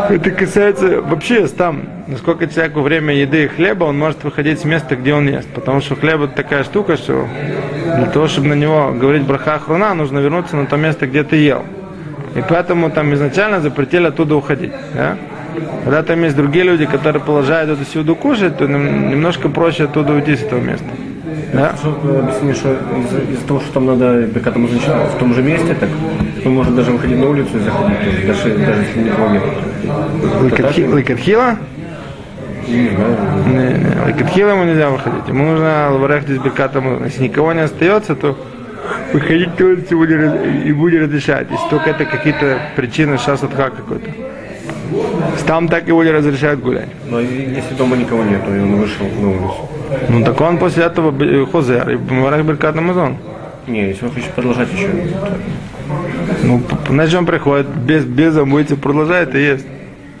Это 0.09 0.29
касается 0.31 1.01
вообще 1.01 1.47
там, 1.47 1.83
насколько 2.07 2.47
человеку 2.47 2.81
время 2.81 3.13
еды 3.15 3.45
и 3.45 3.47
хлеба, 3.47 3.85
он 3.85 3.97
может 3.97 4.23
выходить 4.23 4.59
с 4.59 4.65
места, 4.65 4.95
где 4.95 5.13
он 5.13 5.27
ест. 5.27 5.47
Потому 5.53 5.81
что 5.81 5.95
хлеб 5.95 6.21
это 6.21 6.33
такая 6.35 6.63
штука, 6.63 6.95
что 6.95 7.27
для 7.83 8.05
того, 8.07 8.27
чтобы 8.27 8.49
на 8.49 8.53
него 8.53 8.91
говорить 8.91 9.23
браха 9.23 9.59
хруна, 9.59 9.93
нужно 9.93 10.19
вернуться 10.19 10.55
на 10.55 10.65
то 10.67 10.77
место, 10.77 11.07
где 11.07 11.23
ты 11.23 11.37
ел. 11.37 11.63
И 12.35 12.43
поэтому 12.47 12.91
там 12.91 13.13
изначально 13.13 13.61
запретили 13.61 14.07
оттуда 14.07 14.35
уходить. 14.35 14.73
Да? 14.93 15.17
Когда 15.83 16.03
там 16.03 16.23
есть 16.23 16.35
другие 16.35 16.65
люди, 16.65 16.85
которые 16.85 17.21
продолжают 17.23 17.69
эту 17.69 17.85
сюду 17.85 18.15
кушать, 18.15 18.57
то 18.57 18.65
нем- 18.67 19.09
немножко 19.09 19.49
проще 19.49 19.85
оттуда 19.85 20.13
уйти 20.13 20.35
с 20.35 20.41
этого 20.43 20.59
места. 20.59 20.85
Да? 21.53 21.73
Что 21.75 21.97
э, 22.03 22.19
объяснишь, 22.19 22.57
что 22.57 22.71
из-за 22.73 23.19
из-за 23.31 23.47
того, 23.47 23.59
что 23.59 23.73
там 23.73 23.85
надо 23.85 24.23
Беркат 24.23 24.55
Амазон 24.55 24.79
читать 24.79 25.11
в 25.11 25.17
том 25.17 25.33
же 25.33 25.41
месте, 25.41 25.75
так 25.79 25.89
он 26.43 26.53
может 26.53 26.75
даже 26.75 26.91
выходить 26.91 27.17
на 27.17 27.29
улицу 27.29 27.57
и 27.57 27.59
заходить, 27.59 28.27
даже, 28.27 28.57
даже 28.57 28.81
если 28.81 29.03
никого 29.03 29.29
нет. 29.29 29.43
Ликатхила? 30.93 31.57
Не. 32.67 32.89
Не, 33.53 34.07
Ликатхила 34.07 34.49
ему 34.49 34.63
нельзя 34.63 34.89
выходить. 34.89 35.27
Ему 35.27 35.45
нужно 35.45 35.89
лаварехти 35.91 36.35
с 36.35 36.39
беркатом. 36.39 37.05
Если 37.05 37.23
никого 37.23 37.53
не 37.53 37.61
остается, 37.61 38.15
то 38.15 38.37
выходить 39.13 39.59
на 39.59 39.65
улицу 39.67 40.03
и 40.65 40.73
будет 40.73 41.03
разрешать. 41.03 41.47
Если 41.51 41.69
только 41.69 41.91
это 41.91 42.05
какие-то 42.05 42.59
причины 42.75 43.17
шасадха 43.17 43.69
какой-то. 43.69 44.09
Там 45.47 45.67
так 45.67 45.87
и 45.87 45.91
будет 45.91 46.13
разрешать 46.13 46.59
гулять. 46.59 46.89
Но 47.09 47.19
и- 47.19 47.25
если 47.55 47.75
дома 47.77 47.95
никого 47.95 48.23
нет, 48.23 48.41
и 48.47 48.51
он 48.59 48.75
вышел 48.75 49.05
на 49.21 49.29
улицу. 49.29 49.69
Ну 50.09 50.23
так 50.25 50.41
он 50.41 50.57
после 50.57 50.83
этого 50.85 51.11
б- 51.11 51.45
хозер 51.51 51.89
и 51.89 51.97
Маварах 52.13 52.43
Беркат 52.45 52.77
Амазон. 52.77 53.17
Не, 53.67 53.87
если 53.89 54.05
он 54.05 54.11
хочет 54.11 54.31
продолжать 54.31 54.67
еще. 54.73 54.89
Ну, 56.43 56.61
значит, 56.89 57.15
он 57.15 57.25
приходит, 57.25 57.67
без, 57.67 58.05
без 58.05 58.35
амуиции 58.37 58.75
продолжает 58.75 59.35
и 59.35 59.39
ест. 59.39 59.65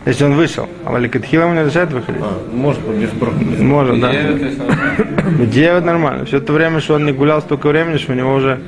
Если 0.07 0.23
он 0.25 0.33
вышел. 0.35 0.67
А 0.85 0.97
Ликатхила 0.99 1.43
ему 1.43 1.53
не 1.53 1.59
разрешает 1.61 1.91
выходить? 1.91 2.21
А, 2.23 2.39
может 2.55 2.81
быть, 2.81 2.97
без 2.97 3.09
без- 3.11 3.59
Может, 3.59 3.99
да. 3.99 4.11
Девять, 4.11 4.39
то 4.39 4.45
есть, 4.45 4.59
он- 5.39 5.49
Девять 5.49 5.85
нормально. 5.85 6.25
Все 6.25 6.37
это 6.37 6.53
время, 6.53 6.79
что 6.79 6.93
он 6.95 7.05
не 7.05 7.11
гулял 7.11 7.41
столько 7.41 7.67
времени, 7.69 7.97
что 7.97 8.11
у 8.11 8.15
него 8.15 8.35
уже 8.35 8.59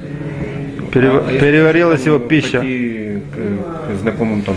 перев- 0.92 1.24
А 1.28 1.32
если 1.32 1.46
переварилась 1.46 2.06
его 2.08 2.18
пища. 2.20 2.60
пойти 2.60 3.20
знакомым 3.98 4.42
там 4.42 4.56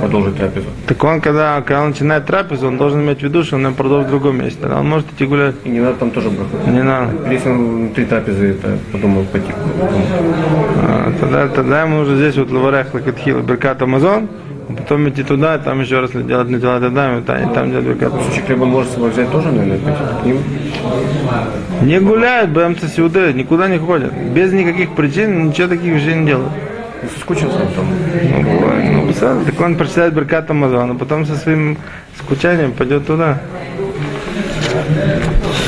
продолжить 0.00 0.36
трапезу. 0.36 0.66
Так 0.86 1.02
он, 1.04 1.20
когда, 1.20 1.60
когда 1.62 1.82
он 1.82 1.88
начинает 1.88 2.26
трапезу, 2.26 2.68
он 2.68 2.76
должен 2.76 3.00
иметь 3.02 3.20
в 3.20 3.22
виду, 3.22 3.42
что 3.42 3.56
он 3.56 3.74
продолжит 3.74 4.08
в 4.08 4.10
другом 4.10 4.38
месте. 4.38 4.58
Тогда 4.60 4.80
он 4.80 4.88
может 4.88 5.12
идти 5.12 5.26
гулять. 5.26 5.54
И 5.64 5.68
не 5.68 5.80
надо 5.80 5.94
там 5.94 6.10
тоже 6.10 6.30
браху. 6.30 6.70
Не 6.70 6.82
надо. 6.82 7.30
Если 7.30 7.48
он 7.48 7.76
внутри 7.76 8.04
трапезы, 8.04 8.50
это 8.50 8.78
подумал 8.92 9.24
пойти 9.24 9.52
к 9.52 9.56
дому. 9.56 10.04
А, 10.82 11.12
тогда, 11.20 11.48
тогда 11.48 11.82
ему 11.82 12.00
уже 12.00 12.16
здесь 12.16 12.36
вот 12.36 12.50
лаварях 12.50 12.94
лакатхила 12.94 13.40
беркат 13.40 13.82
Амазон, 13.82 14.28
а 14.68 14.72
потом 14.72 15.08
идти 15.08 15.22
туда, 15.22 15.58
там 15.58 15.80
еще 15.80 16.00
раз 16.00 16.10
делать 16.12 16.48
на 16.48 16.58
дела 16.58 16.80
тогда, 16.80 17.18
и 17.18 17.22
там, 17.22 17.52
там 17.52 17.70
делать 17.70 17.86
беркат. 17.86 18.12
Кусочек 18.12 18.46
хлеба 18.46 18.64
может 18.64 18.90
с 18.90 18.94
собой 18.94 19.10
взять 19.10 19.30
тоже, 19.30 19.50
наверное, 19.50 19.78
пойти 19.78 20.00
к 20.22 20.26
ним. 20.26 20.38
Не 21.82 22.00
гуляют 22.00 22.50
БМЦ 22.50 22.94
Сеуды, 22.94 23.32
никуда 23.32 23.68
не 23.68 23.78
ходят. 23.78 24.12
Без 24.32 24.52
никаких 24.52 24.94
причин 24.94 25.48
ничего 25.48 25.68
таких 25.68 25.92
вещей 25.94 26.14
не 26.14 26.26
делают. 26.26 26.52
Соскучился 27.12 27.56
он 27.56 27.68
там. 27.72 27.86
Ну, 28.30 28.58
бывает. 28.58 28.92
Ну, 28.92 29.44
так 29.44 29.60
он 29.60 29.76
прочитает 29.76 30.14
Беркат 30.14 30.50
Амазон, 30.50 30.90
а 30.92 30.94
потом 30.94 31.26
со 31.26 31.36
своим 31.36 31.78
скучанием 32.18 32.72
пойдет 32.72 33.06
туда. 33.06 33.40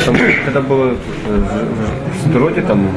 Там, 0.04 0.16
когда 0.44 0.60
было 0.60 0.94
э, 1.26 1.66
в 2.12 2.28
Сдороде, 2.28 2.62
там 2.62 2.88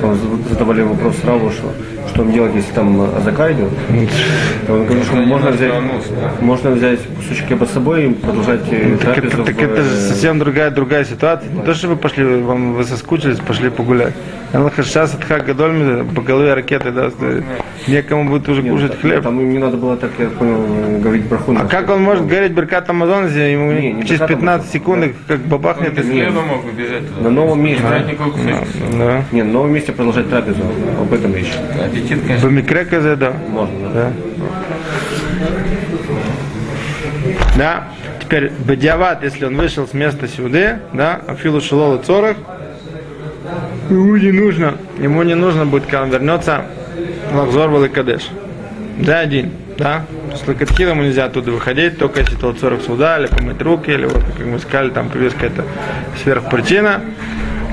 там 0.00 0.18
задавали 0.48 0.82
вопрос 0.82 1.16
Раву, 1.24 1.50
что, 1.50 1.72
что 2.10 2.22
он 2.22 2.32
делать, 2.32 2.52
если 2.54 2.72
там 2.72 3.00
Азака 3.16 3.52
идет. 3.52 3.70
То 4.66 4.74
он 4.74 4.84
говорит, 4.86 5.04
что 5.04 5.16
можно 5.16 5.50
взять, 5.50 5.70
да. 5.70 6.32
можно 6.40 6.70
взять 6.70 7.00
кусочек 7.16 7.46
хлеба 7.46 7.64
с 7.64 7.70
собой 7.70 8.06
и 8.06 8.14
продолжать 8.14 8.60
э, 8.70 8.96
Так, 9.02 9.18
это, 9.18 9.44
так 9.44 9.54
в, 9.56 9.60
это 9.60 9.82
же 9.82 9.94
э, 9.94 10.08
совсем 10.08 10.38
другая 10.38 10.70
другая 10.70 11.04
ситуация. 11.04 11.50
Не 11.50 11.62
то, 11.62 11.74
что 11.74 11.88
вы 11.88 11.96
пошли, 11.96 12.24
вам 12.24 12.74
вы 12.74 12.84
соскучились, 12.84 13.38
пошли 13.38 13.70
погулять. 13.70 14.14
сейчас 14.82 15.14
от 15.14 15.24
Хак 15.24 15.46
Гадоль 15.46 16.04
по 16.14 16.22
голове 16.22 16.54
ракеты 16.54 16.90
даст. 16.90 17.16
э, 17.20 17.42
Некому 17.86 18.28
будет 18.28 18.48
уже 18.48 18.62
нет, 18.62 18.72
кушать 18.72 18.92
так, 18.92 19.00
хлеб. 19.00 19.22
Там 19.22 19.52
не 19.52 19.58
надо 19.58 19.76
было, 19.76 19.96
так 19.96 20.10
я 20.18 20.28
понял, 20.28 20.64
э, 20.66 20.98
говорить 21.00 21.24
браху. 21.26 21.54
А 21.58 21.64
как 21.66 21.88
он 21.90 22.02
может 22.02 22.26
говорить 22.26 22.52
Беркат 22.52 22.90
Амазон, 22.90 23.26
если 23.26 23.40
ему 23.40 23.72
Не, 23.72 23.92
не 23.92 24.02
через 24.02 24.20
Беркат 24.20 24.28
15 24.28 24.70
секунд 24.70 25.14
как 25.28 25.40
бабахнет 25.40 25.94
Без 25.94 26.06
и 26.06 26.10
хлеба 26.10 26.42
мог 26.42 26.64
убежать 26.64 27.08
туда. 27.08 27.22
На 27.22 27.30
новом 27.30 27.64
месте. 27.64 27.84
Кусочек. 28.18 28.98
Да. 28.98 29.24
Не, 29.32 29.42
на 29.42 29.52
новом 29.52 29.72
месте 29.72 29.92
продолжать 29.92 30.28
трапезу. 30.28 30.62
Об 31.00 31.12
этом 31.12 31.34
речь. 31.34 31.52
Аппетит, 32.10 32.26
конечно. 32.26 32.48
Бамикре 32.48 32.84
казе, 32.84 33.16
да. 33.16 33.32
Можно, 33.48 33.90
да. 33.90 34.12
Да. 34.36 34.46
Да. 37.56 37.84
Теперь 38.20 38.50
Бадиават, 38.50 39.22
если 39.22 39.44
он 39.46 39.56
вышел 39.56 39.86
с 39.86 39.92
места 39.92 40.28
сюда, 40.28 40.80
да, 40.92 41.20
Афилу 41.26 41.60
Шилола 41.60 41.98
Цорах, 41.98 42.36
ему 43.88 44.16
не 44.16 44.30
нужно, 44.30 44.76
ему 44.98 45.22
не 45.24 45.34
нужно 45.34 45.66
будет, 45.66 45.84
когда 45.84 46.02
он 46.02 46.10
вернется, 46.10 46.62
Лахзор 47.32 47.70
Валикадеш. 47.70 48.28
Да, 48.98 49.20
один, 49.20 49.50
да. 49.78 50.04
С 50.34 50.46
Лакатхила 50.46 50.90
ему 50.90 51.02
нельзя 51.02 51.24
оттуда 51.24 51.50
выходить, 51.50 51.98
только 51.98 52.20
если 52.20 52.36
тот 52.36 52.60
40 52.60 52.82
суда, 52.82 53.18
или 53.18 53.26
помыть 53.26 53.60
руки, 53.62 53.90
или 53.90 54.04
вот, 54.04 54.22
как 54.36 54.46
мы 54.46 54.58
сказали, 54.60 54.90
там 54.90 55.08
появилась 55.08 55.34
какая-то 55.34 55.64
сверхпричина. 56.22 57.00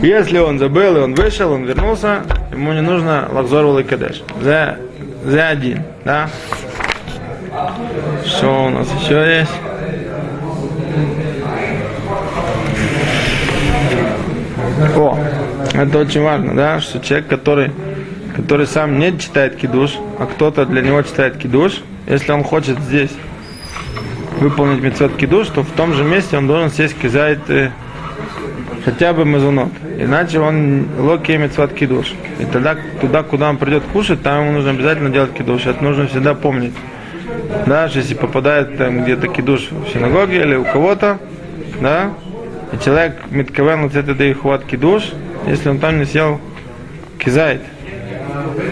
Если 0.01 0.39
он 0.39 0.57
забыл 0.57 0.97
и 0.97 0.99
он 1.01 1.13
вышел, 1.13 1.51
он 1.51 1.65
вернулся, 1.65 2.23
ему 2.51 2.73
не 2.73 2.81
нужно 2.81 3.27
Лахзор 3.31 3.65
Валикадеш. 3.65 4.23
За, 4.41 4.77
за 5.23 5.49
один, 5.49 5.83
да. 6.05 6.29
Что 8.25 8.65
у 8.65 8.69
нас 8.69 8.87
еще 9.01 9.39
есть? 9.39 9.51
О, 14.95 15.17
это 15.73 15.99
очень 15.99 16.21
важно, 16.21 16.55
да, 16.55 16.79
что 16.79 16.99
человек, 16.99 17.27
который, 17.27 17.71
который 18.35 18.67
сам 18.67 18.99
не 18.99 19.17
читает 19.17 19.55
кидуш, 19.55 19.97
а 20.19 20.25
кто-то 20.25 20.65
для 20.65 20.81
него 20.81 21.01
читает 21.01 21.37
кидуш, 21.37 21.81
если 22.07 22.31
он 22.31 22.43
хочет 22.43 22.79
здесь 22.79 23.11
выполнить 24.39 24.81
мецвод 24.81 25.15
кидуш, 25.15 25.47
то 25.47 25.63
в 25.63 25.71
том 25.71 25.93
же 25.93 26.03
месте 26.03 26.37
он 26.37 26.47
должен 26.47 26.69
сесть 26.69 26.95
э, 27.03 27.71
хотя 28.87 29.11
бы 29.11 29.25
мазунот. 29.25 29.71
Иначе 29.99 30.39
он 30.39 30.87
локи 30.97 31.33
мецвод 31.33 31.73
кидуш. 31.73 32.13
И 32.39 32.45
тогда 32.45 32.77
туда, 33.01 33.21
куда 33.21 33.49
он 33.49 33.57
придет 33.57 33.83
кушать, 33.91 34.23
там 34.23 34.43
ему 34.43 34.53
нужно 34.53 34.69
обязательно 34.71 35.09
делать 35.09 35.33
кидуш. 35.33 35.65
Это 35.65 35.83
нужно 35.83 36.07
всегда 36.07 36.33
помнить. 36.33 36.73
Даже 37.65 37.99
если 37.99 38.13
попадает 38.13 38.77
там 38.77 39.03
где-то 39.03 39.27
кидуш 39.27 39.71
в 39.71 39.89
синагоге 39.91 40.39
или 40.39 40.55
у 40.55 40.63
кого-то, 40.63 41.19
да, 41.81 42.13
и 42.71 42.81
человек 42.81 43.17
митковен 43.29 43.83
вот 43.83 43.93
это 43.93 44.15
да 44.15 44.33
хват 44.33 44.63
кидуш, 44.63 45.11
если 45.45 45.67
он 45.67 45.79
там 45.79 45.99
не 45.99 46.05
сел 46.05 46.39
кизайт, 47.19 47.63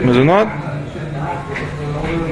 мазунот, 0.06 0.48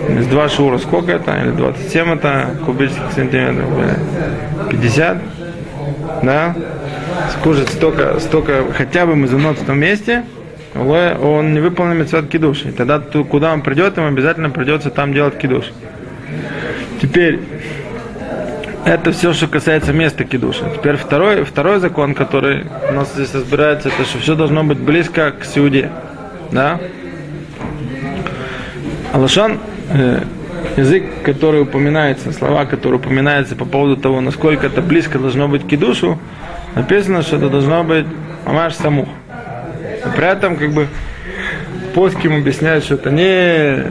из 0.08 0.28
два 0.28 0.48
шура, 0.48 0.78
сколько 0.78 1.12
это? 1.12 1.36
Или 1.36 1.52
27 1.52 2.14
это 2.14 2.56
кубических 2.66 3.12
сантиметров? 3.14 3.68
или 3.78 4.70
50? 4.72 5.18
Да? 6.24 6.56
Скушать 7.32 7.70
столько, 7.70 8.20
столько, 8.20 8.66
хотя 8.76 9.06
бы 9.06 9.16
мазунот 9.16 9.58
в 9.58 9.66
том 9.66 9.80
месте, 9.80 10.24
он 10.76 11.54
не 11.54 11.60
выполнил 11.60 11.96
мецвод 11.96 12.28
кидуш. 12.28 12.64
И 12.66 12.72
тогда 12.72 13.00
ту- 13.00 13.26
куда 13.26 13.54
он 13.54 13.62
придет, 13.62 13.98
ему 13.98 14.08
обязательно 14.08 14.50
придется 14.50 14.90
там 14.90 15.14
делать 15.14 15.38
кидуш. 15.38 15.66
Теперь, 17.02 17.40
это 18.86 19.12
все, 19.12 19.34
что 19.34 19.48
касается 19.48 19.94
места 19.94 20.24
кидуша. 20.24 20.70
Теперь 20.76 20.96
второй, 20.98 21.44
второй 21.44 21.80
закон, 21.80 22.14
который 22.16 22.66
у 22.90 22.94
нас 22.94 23.14
здесь 23.14 23.34
разбирается, 23.34 23.90
это 23.90 24.04
что 24.04 24.20
все 24.20 24.36
должно 24.36 24.64
быть 24.64 24.80
близко 24.80 25.32
к 25.32 25.46
сиуде. 25.46 25.90
Да? 26.52 26.80
Алашан, 29.14 29.60
э, 29.94 30.24
язык, 30.76 31.04
который 31.24 31.62
упоминается, 31.62 32.32
слова, 32.32 32.66
которые 32.66 33.00
упоминаются 33.00 33.56
по 33.56 33.66
поводу 33.66 33.96
того, 33.96 34.22
насколько 34.22 34.68
это 34.68 34.82
близко 34.82 35.20
должно 35.20 35.48
быть 35.48 35.64
к 35.64 35.68
кидушу, 35.68 36.20
написано, 36.76 37.22
что 37.22 37.38
это 37.38 37.50
должно 37.50 37.84
быть 37.84 38.06
амаш 38.46 38.76
самух. 38.76 39.08
И 40.06 40.16
при 40.16 40.28
этом, 40.28 40.58
как 40.58 40.72
бы, 40.72 40.88
плоским 41.94 42.36
объясняют, 42.36 42.84
что 42.84 42.96
это 42.96 43.10
не 43.12 43.84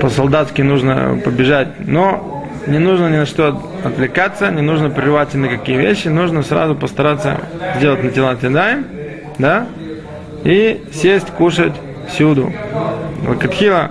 по-солдатски 0.00 0.62
нужно 0.62 1.20
побежать, 1.24 1.68
но 1.78 2.46
не 2.66 2.78
нужно 2.78 3.08
ни 3.08 3.16
на 3.16 3.26
что 3.26 3.62
отвлекаться, 3.84 4.50
не 4.50 4.62
нужно 4.62 4.90
прерывать 4.90 5.34
ни 5.34 5.38
на 5.38 5.48
какие 5.48 5.76
вещи, 5.76 6.08
нужно 6.08 6.42
сразу 6.42 6.74
постараться 6.74 7.38
сделать 7.76 8.04
на 8.04 8.10
тела 8.10 8.36
тедаем, 8.36 8.84
да, 9.38 9.66
и 10.44 10.82
сесть, 10.92 11.30
кушать 11.30 11.72
всюду. 12.08 12.52
Лакатхила, 13.26 13.90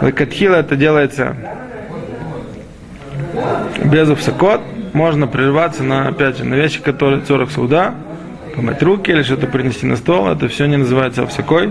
лакатхила 0.00 0.56
это 0.56 0.76
делается 0.76 1.36
без 3.84 4.08
уфсакот, 4.08 4.60
можно 4.94 5.26
прерваться 5.26 5.82
на, 5.82 6.08
опять 6.08 6.38
же, 6.38 6.44
на 6.44 6.54
вещи, 6.54 6.80
которые 6.80 7.20
цорах 7.20 7.50
суда, 7.50 7.94
помыть 8.54 8.82
руки 8.82 9.10
или 9.10 9.22
что-то 9.22 9.48
принести 9.48 9.86
на 9.86 9.96
стол, 9.96 10.28
это 10.28 10.48
все 10.48 10.66
не 10.66 10.76
называется 10.76 11.24
овсякой. 11.24 11.70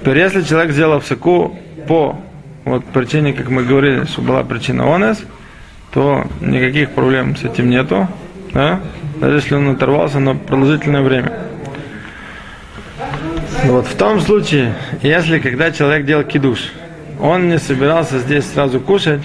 Теперь, 0.00 0.18
если 0.18 0.42
человек 0.42 0.72
сделал 0.72 0.94
овсяку 0.94 1.58
по 1.86 2.16
вот 2.64 2.84
причине, 2.86 3.32
как 3.32 3.48
мы 3.48 3.64
говорили, 3.64 4.04
что 4.04 4.22
была 4.22 4.44
причина 4.44 4.94
онес, 4.94 5.22
то 5.92 6.24
никаких 6.40 6.92
проблем 6.92 7.36
с 7.36 7.44
этим 7.44 7.68
нету, 7.68 8.08
да? 8.52 8.80
даже 9.20 9.36
если 9.36 9.56
он 9.56 9.70
оторвался 9.70 10.20
на 10.20 10.36
продолжительное 10.36 11.02
время. 11.02 11.32
Вот 13.64 13.86
в 13.86 13.96
том 13.96 14.20
случае, 14.20 14.74
если 15.02 15.40
когда 15.40 15.72
человек 15.72 16.06
делал 16.06 16.22
кидуш, 16.22 16.72
он 17.20 17.48
не 17.48 17.58
собирался 17.58 18.18
здесь 18.20 18.44
сразу 18.46 18.80
кушать, 18.80 19.22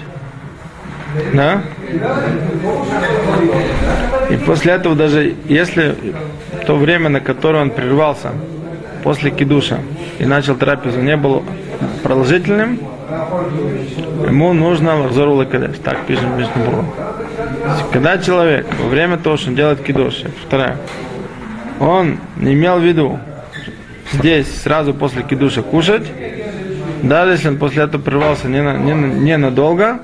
да? 1.32 1.62
И 4.30 4.36
после 4.36 4.72
этого 4.72 4.94
даже 4.94 5.34
если 5.46 5.94
то 6.66 6.76
время, 6.76 7.08
на 7.08 7.20
которое 7.20 7.62
он 7.62 7.70
прервался 7.70 8.32
после 9.02 9.30
кидуша 9.30 9.78
и 10.18 10.26
начал 10.26 10.54
трапезу, 10.54 11.00
не 11.00 11.16
было 11.16 11.42
продолжительным, 12.02 12.78
ему 14.26 14.52
нужно 14.52 15.00
лахзору 15.00 15.34
лакадеш. 15.34 15.78
Так 15.82 16.04
пишем 16.06 16.34
в 16.34 16.38
Мишнабуру. 16.38 16.84
Когда 17.92 18.18
человек 18.18 18.66
во 18.82 18.88
время 18.88 19.16
того, 19.16 19.38
что 19.38 19.48
он 19.48 19.56
делает 19.56 19.80
кидуш, 19.82 20.24
вторая, 20.46 20.76
он 21.80 22.18
не 22.36 22.52
имел 22.52 22.78
в 22.78 22.82
виду 22.82 23.18
здесь 24.12 24.62
сразу 24.62 24.92
после 24.92 25.22
кидуша 25.22 25.62
кушать, 25.62 26.06
даже 27.02 27.32
если 27.32 27.48
он 27.48 27.56
после 27.56 27.84
этого 27.84 28.02
прервался 28.02 28.48
не, 28.48 28.62
на, 28.62 28.76
не, 28.76 28.92
не 28.92 29.36
надолго, 29.36 30.00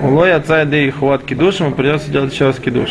улой 0.00 0.34
отца 0.34 0.62
и 0.62 0.90
хват 0.90 1.24
кидуш, 1.24 1.60
ему 1.60 1.72
придется 1.72 2.10
делать 2.10 2.32
еще 2.32 2.46
раз 2.46 2.58
кидуш. 2.58 2.90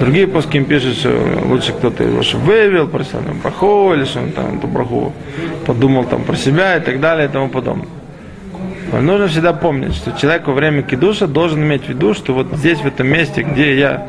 Другие 0.00 0.26
пуски 0.26 0.56
им 0.56 0.64
пишут, 0.64 0.96
что 0.96 1.10
лучше 1.44 1.72
кто-то 1.72 2.02
его 2.02 2.22
вывел, 2.38 2.88
просил 2.88 3.20
там 3.22 3.38
браху, 3.38 3.94
или 3.94 4.04
что 4.04 4.20
он 4.20 4.32
там 4.32 4.58
эту 4.58 4.66
браху 4.66 5.12
подумал 5.64 6.04
там 6.04 6.24
про 6.24 6.34
себя 6.34 6.76
и 6.76 6.80
так 6.80 7.00
далее 7.00 7.28
и 7.28 7.28
тому 7.30 7.48
подобное. 7.48 7.86
Но 8.92 9.00
нужно 9.00 9.28
всегда 9.28 9.52
помнить, 9.52 9.94
что 9.94 10.12
человек 10.12 10.46
во 10.46 10.54
время 10.54 10.82
кидуша 10.82 11.26
должен 11.26 11.62
иметь 11.62 11.84
в 11.84 11.88
виду, 11.88 12.14
что 12.14 12.34
вот 12.34 12.48
здесь, 12.52 12.80
в 12.80 12.86
этом 12.86 13.06
месте, 13.06 13.42
где 13.42 13.78
я 13.78 14.06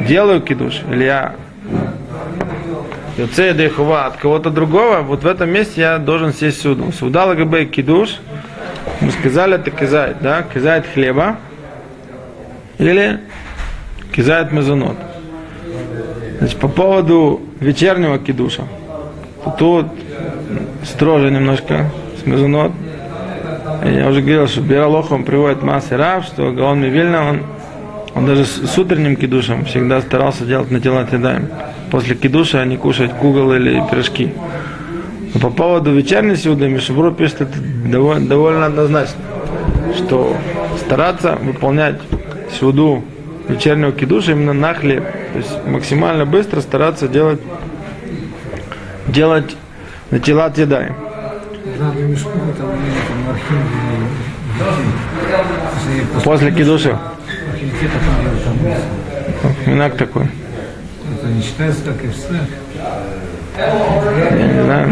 делаю 0.00 0.40
кидуш, 0.40 0.82
или 0.90 1.04
я 1.04 1.34
Йоцея 3.16 3.54
Дейхува 3.54 4.06
от 4.06 4.16
кого-то 4.16 4.50
другого, 4.50 5.00
вот 5.00 5.24
в 5.24 5.26
этом 5.26 5.50
месте 5.50 5.80
я 5.80 5.98
должен 5.98 6.32
сесть 6.32 6.60
суду. 6.60 6.92
Суда 6.92 7.24
лагабе 7.24 7.64
кидуш, 7.64 8.16
мы 9.00 9.10
сказали, 9.10 9.56
это 9.56 9.70
кизайт, 9.70 10.16
да, 10.20 10.42
кизайт 10.42 10.86
хлеба, 10.86 11.36
или 12.78 13.20
кизайт 14.12 14.52
мезонот. 14.52 14.96
Значит, 16.38 16.58
по 16.58 16.68
поводу 16.68 17.40
вечернего 17.60 18.18
кидуша, 18.18 18.64
тут 19.58 19.86
строже 20.84 21.30
немножко 21.30 21.90
с 22.22 22.26
мезонот. 22.26 22.72
Я 23.84 24.08
уже 24.08 24.20
говорил, 24.20 24.48
что 24.48 24.60
Биралохом 24.60 25.24
приводит 25.24 25.62
массы 25.62 25.96
рав, 25.96 26.24
что 26.24 26.52
Гаон 26.52 26.80
Мивильна, 26.80 27.28
он, 27.28 27.42
он 28.14 28.26
даже 28.26 28.44
с, 28.44 28.66
с 28.66 28.78
утренним 28.78 29.16
кидушем 29.16 29.64
всегда 29.64 30.00
старался 30.00 30.44
делать 30.44 30.70
на 30.70 30.80
тела 30.80 31.04
тедаем. 31.04 31.48
После 31.90 32.14
кидуша 32.14 32.64
не 32.64 32.76
кушать 32.76 33.12
кугол 33.12 33.52
или 33.52 33.82
пирожки. 33.90 34.32
По 35.40 35.50
поводу 35.50 35.92
вечерней 35.92 36.36
сюда 36.36 36.68
Мишебру 36.68 37.12
пишет 37.12 37.42
это 37.42 37.58
довольно, 37.86 38.26
довольно 38.26 38.66
однозначно, 38.66 39.20
что 39.96 40.36
стараться 40.78 41.36
выполнять 41.40 41.96
сюду 42.58 43.04
вечернего 43.48 43.92
кидуша 43.92 44.32
именно 44.32 44.52
на 44.52 44.74
хлеб. 44.74 45.04
То 45.32 45.38
есть 45.38 45.66
максимально 45.66 46.24
быстро 46.26 46.60
стараться 46.60 47.08
делать, 47.08 47.40
делать 49.06 49.56
на 50.10 50.18
тела 50.18 50.50
нет, 52.74 52.94
там 53.06 53.30
архив 53.30 53.56
После 56.24 56.52
кидуша. 56.52 56.98
Минак 59.66 59.96
такой. 59.96 60.24
Это 60.24 61.26
не 61.28 61.42
считается 61.42 61.84
как 61.84 62.04
и 62.04 62.08
все. 62.08 62.40
Я 63.58 64.46
не 64.46 64.62
знаю. 64.62 64.88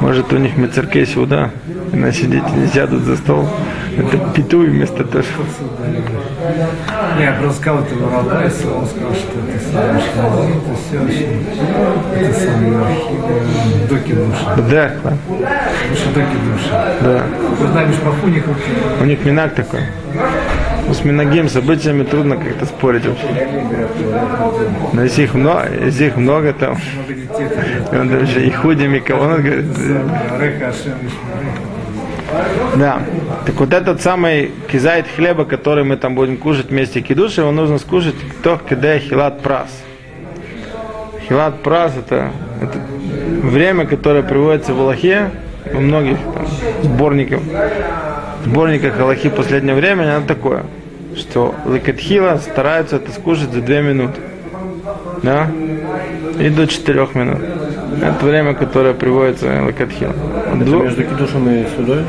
Может 0.00 0.32
у 0.32 0.36
них 0.36 0.56
мецеркей 0.56 1.06
сюда. 1.06 1.50
И 1.92 1.96
на 1.96 2.12
сидеть 2.12 2.48
не 2.54 2.66
сядут 2.68 3.02
за 3.02 3.16
стол. 3.16 3.48
Это 3.96 4.18
петуй 4.34 4.68
вместо 4.68 5.04
того, 5.04 5.22
что... 5.24 5.42
Я 7.18 7.32
просто 7.40 7.60
сказал 7.60 7.82
это 7.82 7.94
Воробайс, 7.94 8.64
он 8.64 8.86
сказал, 8.86 9.12
что 9.14 9.38
это 9.48 9.64
самое 9.72 10.00
шмали, 10.00 10.50
это 10.56 10.74
все 10.76 11.00
очень, 11.00 11.46
это 12.16 12.40
самое 12.40 12.78
архив, 12.84 13.88
доки 13.88 14.12
души. 14.12 14.44
Да, 14.70 14.90
да. 15.04 15.16
Душа 15.90 16.06
доки 16.12 16.36
души. 16.44 16.70
да. 17.00 17.22
Вы 17.60 17.92
шмаху 17.94 18.26
не 18.26 18.40
хотите. 18.40 18.70
У 19.00 19.04
них 19.04 19.24
минак 19.24 19.54
такой. 19.54 19.80
С 20.92 21.04
минагим 21.04 21.48
событиями 21.48 22.04
трудно 22.04 22.36
как-то 22.36 22.66
спорить 22.66 23.06
вообще. 23.06 23.26
Но 24.92 25.02
если 25.02 25.24
их 25.24 25.34
много, 25.34 25.68
если 25.84 26.06
их 26.06 26.16
много 26.16 26.52
там, 26.52 26.76
он 27.92 28.22
еще 28.22 28.46
и 28.46 28.50
худими 28.50 28.98
кого 28.98 29.24
он 29.24 29.42
говорит. 29.42 29.66
Да. 32.76 33.00
Так 33.46 33.54
вот 33.56 33.72
этот 33.72 34.02
самый 34.02 34.50
кизайт 34.70 35.06
хлеба, 35.14 35.44
который 35.44 35.84
мы 35.84 35.96
там 35.96 36.14
будем 36.14 36.36
кушать 36.36 36.70
вместе 36.70 37.00
кидуши, 37.00 37.40
его 37.42 37.52
нужно 37.52 37.78
скушать 37.78 38.14
кто 38.38 38.58
кидая 38.58 38.98
хилат 38.98 39.40
прас. 39.40 39.68
Хилат 41.28 41.62
прас 41.62 41.92
это, 41.96 42.30
это 42.60 42.78
время, 43.46 43.86
которое 43.86 44.22
приводится 44.22 44.74
в 44.74 44.80
Аллахе, 44.80 45.30
во 45.72 45.80
многих 45.80 46.18
там, 46.34 46.46
сборниках, 46.82 47.40
сборниках 48.44 49.00
Аллахи 49.00 49.28
последнее 49.28 49.74
время, 49.74 50.16
оно 50.16 50.26
такое, 50.26 50.64
что 51.16 51.54
лекатхила 51.66 52.38
стараются 52.38 52.96
это 52.96 53.10
скушать 53.12 53.52
за 53.52 53.60
две 53.60 53.82
минуты. 53.82 54.20
Да? 55.22 55.50
И 56.38 56.48
до 56.50 56.66
четырех 56.66 57.14
минут. 57.14 57.40
Это 58.02 58.26
время, 58.26 58.54
которое 58.54 58.94
приводится 58.94 59.66
лекатхила. 59.66 60.14
Это 60.46 60.70
между 60.70 61.04
кидушем 61.04 61.48
и 61.48 61.64
судой? 61.76 62.04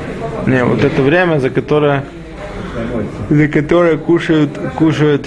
Не, 0.48 0.64
вот 0.64 0.84
это 0.84 1.02
время, 1.02 1.40
за 1.40 1.50
которое 1.50 2.04
за 3.30 3.48
которое 3.48 3.98
кушают, 3.98 4.52
кушают 4.78 5.26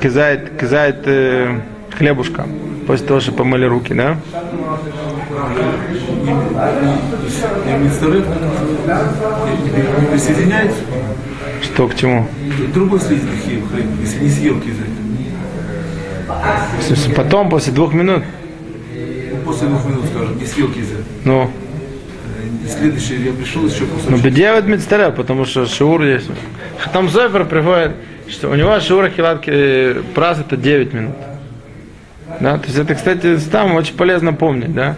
кизает, 0.00 0.58
кизает 0.58 1.02
э, 1.06 1.60
хлебушка 1.96 2.46
после 2.86 3.06
того, 3.06 3.20
что 3.20 3.32
помыли 3.32 3.66
руки, 3.66 3.92
да? 3.92 4.16
Не 6.26 6.34
присоединяется. 10.10 10.80
Что 11.62 11.88
к 11.88 11.94
чему? 11.94 12.26
Другой 12.74 13.00
слизь 13.00 13.22
если 14.00 14.24
не 14.24 14.30
съел 14.30 14.60
кизет. 14.60 14.86
Потом, 17.16 17.48
после 17.48 17.72
двух 17.72 17.92
минут. 17.92 18.22
После 19.44 19.68
двух 19.68 19.84
минут, 19.86 20.04
скажем, 20.06 20.38
не 20.38 20.46
съел 20.46 20.72
кизет. 20.72 21.04
Ну, 21.24 21.50
И 22.64 22.68
следующий 22.68 23.22
я 23.22 23.32
пришел 23.32 23.64
еще 23.64 23.84
после 23.84 24.10
ну 24.10 24.18
бедевает 24.18 24.66
мецтаря, 24.66 25.10
потому 25.10 25.44
что 25.44 25.66
шиур 25.66 26.02
есть. 26.02 26.30
Там 26.92 27.08
Зойфер 27.08 27.44
приходит, 27.44 27.92
что 28.28 28.50
у 28.50 28.54
него 28.54 28.78
шиур 28.80 29.08
хилат 29.10 29.44
э, 29.46 30.02
прас 30.14 30.40
это 30.40 30.56
9 30.56 30.92
минут. 30.92 31.14
Да, 32.40 32.58
то 32.58 32.66
есть 32.66 32.78
это, 32.78 32.94
кстати, 32.94 33.38
там 33.50 33.76
очень 33.76 33.94
полезно 33.94 34.32
помнить, 34.32 34.74
да. 34.74 34.96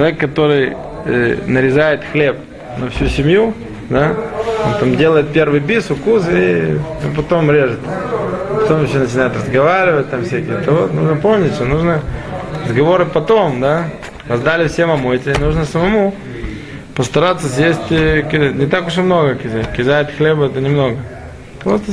Человек, 0.00 0.18
который 0.18 0.76
э, 1.04 1.36
нарезает 1.46 2.00
хлеб 2.10 2.38
на 2.78 2.88
всю 2.88 3.06
семью, 3.08 3.52
да, 3.90 4.16
он 4.64 4.80
там 4.80 4.96
делает 4.96 5.28
первый 5.28 5.60
бис, 5.60 5.90
укус 5.90 6.24
и 6.32 6.78
потом 7.14 7.50
режет. 7.50 7.80
Потом 8.62 8.84
еще 8.84 8.96
начинает 8.96 9.36
разговаривать, 9.36 10.08
там 10.10 10.24
всякие. 10.24 10.56
То 10.62 10.72
вот 10.72 10.94
нужно 10.94 11.16
помнить, 11.16 11.52
что 11.52 11.66
нужно 11.66 12.00
разговоры 12.66 13.04
потом, 13.04 13.60
да. 13.60 13.90
Раздали 14.26 14.68
всем 14.68 14.90
омойте, 14.90 15.34
нужно 15.38 15.66
самому 15.66 16.14
постараться 16.94 17.46
съесть 17.48 17.90
э, 17.90 18.22
не 18.54 18.64
так 18.64 18.86
уж 18.86 18.96
и 18.96 19.02
много 19.02 19.34
кизает. 19.34 19.70
Кизает 19.72 20.16
хлеба 20.16 20.46
это 20.46 20.62
немного. 20.62 20.96
Просто 21.62 21.92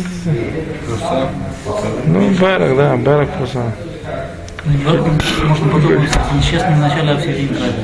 ну, 2.06 2.30
берег, 2.30 2.78
да, 2.78 2.96
берег 2.96 3.28
просто. 3.38 3.64
Можно 4.68 5.72
подумать, 5.72 6.10
нечестно 6.36 6.76
в 6.76 6.80
начале, 6.80 7.12
а 7.12 7.16
в 7.16 7.22
середине 7.22 7.50
правильно. 7.50 7.84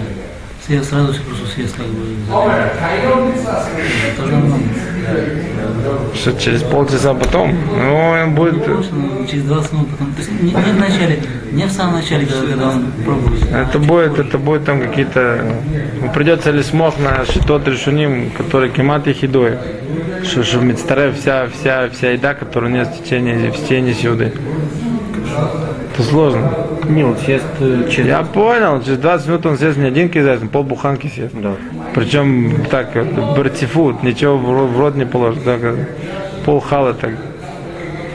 Съезд 0.66 0.90
сразу 0.90 1.14
же 1.14 1.22
просто 1.22 1.46
съезд 1.48 1.76
как 1.76 1.86
бы 1.88 2.06
нормально. 4.32 4.60
Что 6.16 6.32
через 6.40 6.62
полчаса 6.62 7.14
потом, 7.14 7.54
ну, 7.76 7.96
он 8.24 8.34
будет... 8.34 8.64
Просто 8.64 8.94
через 9.30 9.44
20 9.44 9.74
минут 9.74 9.90
потом. 9.90 10.14
То 10.14 10.20
есть 10.20 10.32
не, 10.42 10.52
не 10.52 10.72
в 10.72 10.80
начале, 10.80 11.20
не 11.52 11.66
в 11.66 11.72
самом 11.72 11.96
начале, 11.96 12.26
когда, 12.26 12.48
когда 12.48 12.70
он 12.70 12.86
пробует. 13.04 13.52
Это 13.52 13.80
будет, 13.80 14.20
это 14.20 14.38
будет 14.38 14.64
там 14.64 14.80
какие-то... 14.80 15.46
ну, 16.02 16.10
Придется 16.14 16.52
ли 16.52 16.64
смог 16.64 16.98
на 16.98 17.26
тот 17.46 17.68
решуним, 17.68 18.32
который 18.32 18.70
кемат 18.70 19.08
и 19.08 19.14
хидой. 19.14 19.58
Что, 20.24 20.44
что 20.44 20.60
в 20.60 20.64
Мицтаре 20.64 21.12
вся, 21.12 21.48
вся, 21.48 21.90
вся 21.90 22.12
еда, 22.12 22.34
которую 22.34 22.72
нет 22.72 22.88
в 22.88 23.04
течение, 23.04 23.52
в 23.52 23.58
течение 23.58 23.94
сюды. 23.94 24.32
Это 25.94 26.04
сложно. 26.04 26.52
Он 26.88 27.16
съест 27.18 27.46
э, 27.60 27.88
через... 27.90 28.08
Я 28.08 28.24
понял, 28.24 28.82
через 28.82 28.98
20 28.98 29.28
минут 29.28 29.46
он 29.46 29.58
съест 29.58 29.78
не 29.78 29.86
один 29.86 30.10
кизайс, 30.10 30.42
он 30.42 30.50
пол 30.50 30.64
буханки 30.64 31.08
съест. 31.08 31.36
Да. 31.36 31.54
Причем 31.94 32.66
так, 32.72 32.96
вот, 32.96 33.38
бертифут, 33.38 34.02
ничего 34.02 34.38
в 34.38 34.80
рот, 34.80 34.96
не 34.96 35.06
положит. 35.06 35.44
Так, 35.44 35.64
э, 35.64 35.86
пол 36.46 36.60
хала 36.60 36.96
так. 36.96 37.12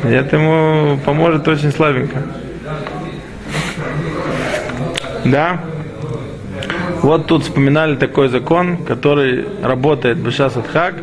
И 0.05 0.09
Это 0.09 0.37
ему 0.37 0.99
поможет 1.05 1.47
очень 1.47 1.71
слабенько. 1.71 2.23
Да? 5.25 5.61
Вот 7.03 7.27
тут 7.27 7.45
вспоминали 7.45 7.95
такой 7.95 8.29
закон, 8.29 8.79
который 8.79 9.47
работает 9.63 10.19
в 10.19 10.33
Садхак. 10.33 10.95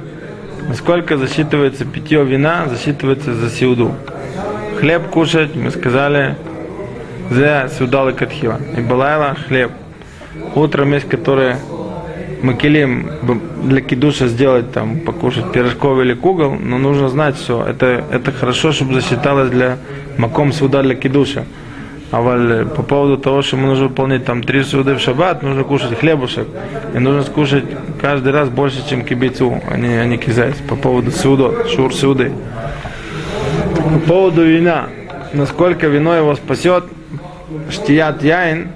Насколько 0.67 1.17
засчитывается 1.17 1.85
питье 1.85 2.25
вина, 2.25 2.65
засчитывается 2.67 3.33
за 3.33 3.49
сиуду. 3.49 3.93
Хлеб 4.79 5.09
кушать, 5.09 5.55
мы 5.55 5.71
сказали, 5.71 6.35
за 7.29 7.69
сиудалы 7.77 8.13
катхила. 8.13 8.59
И 8.77 8.81
балайла 8.81 9.35
хлеб. 9.47 9.71
Утром 10.55 10.93
есть, 10.93 11.07
которые 11.07 11.57
макелим 12.41 13.09
для 13.63 13.81
кидуша 13.81 14.27
сделать 14.27 14.71
там, 14.71 14.99
покушать 14.99 15.51
пирожков 15.51 15.99
или 15.99 16.13
кугол, 16.13 16.55
но 16.55 16.77
нужно 16.77 17.09
знать 17.09 17.35
все. 17.35 17.65
Это, 17.65 18.03
это 18.11 18.31
хорошо, 18.31 18.71
чтобы 18.71 18.93
засчиталось 18.93 19.49
для 19.49 19.77
маком 20.17 20.53
суда 20.53 20.83
для 20.83 20.95
кидуша. 20.95 21.45
А 22.11 22.21
валь, 22.21 22.67
по 22.67 22.83
поводу 22.83 23.17
того, 23.17 23.41
что 23.41 23.57
ему 23.57 23.67
нужно 23.67 23.87
выполнять 23.87 24.25
там 24.25 24.43
три 24.43 24.63
суды 24.63 24.93
в 24.93 24.99
шаббат, 24.99 25.41
нужно 25.41 25.63
кушать 25.63 25.97
хлебушек. 25.97 26.47
И 26.93 26.99
нужно 26.99 27.23
скушать 27.23 27.65
каждый 27.99 28.31
раз 28.31 28.47
больше, 28.49 28.87
чем 28.87 29.03
кибейцу, 29.03 29.59
а 29.69 29.75
не, 29.75 29.95
а 29.95 30.05
не 30.05 30.17
кизайс. 30.17 30.55
По 30.69 30.75
поводу 30.75 31.11
судо, 31.11 31.67
шур 31.67 31.93
суды. 31.93 32.31
По 33.75 33.99
поводу 34.07 34.45
вина. 34.45 34.87
Насколько 35.33 35.87
вино 35.87 36.15
его 36.15 36.35
спасет, 36.35 36.85
штият 37.69 38.23
яин, 38.23 38.69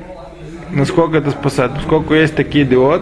насколько 0.71 1.17
это 1.17 1.31
спасает. 1.31 1.73
Поскольку 1.75 2.13
есть 2.13 2.35
такие 2.35 2.65
диод, 2.65 3.01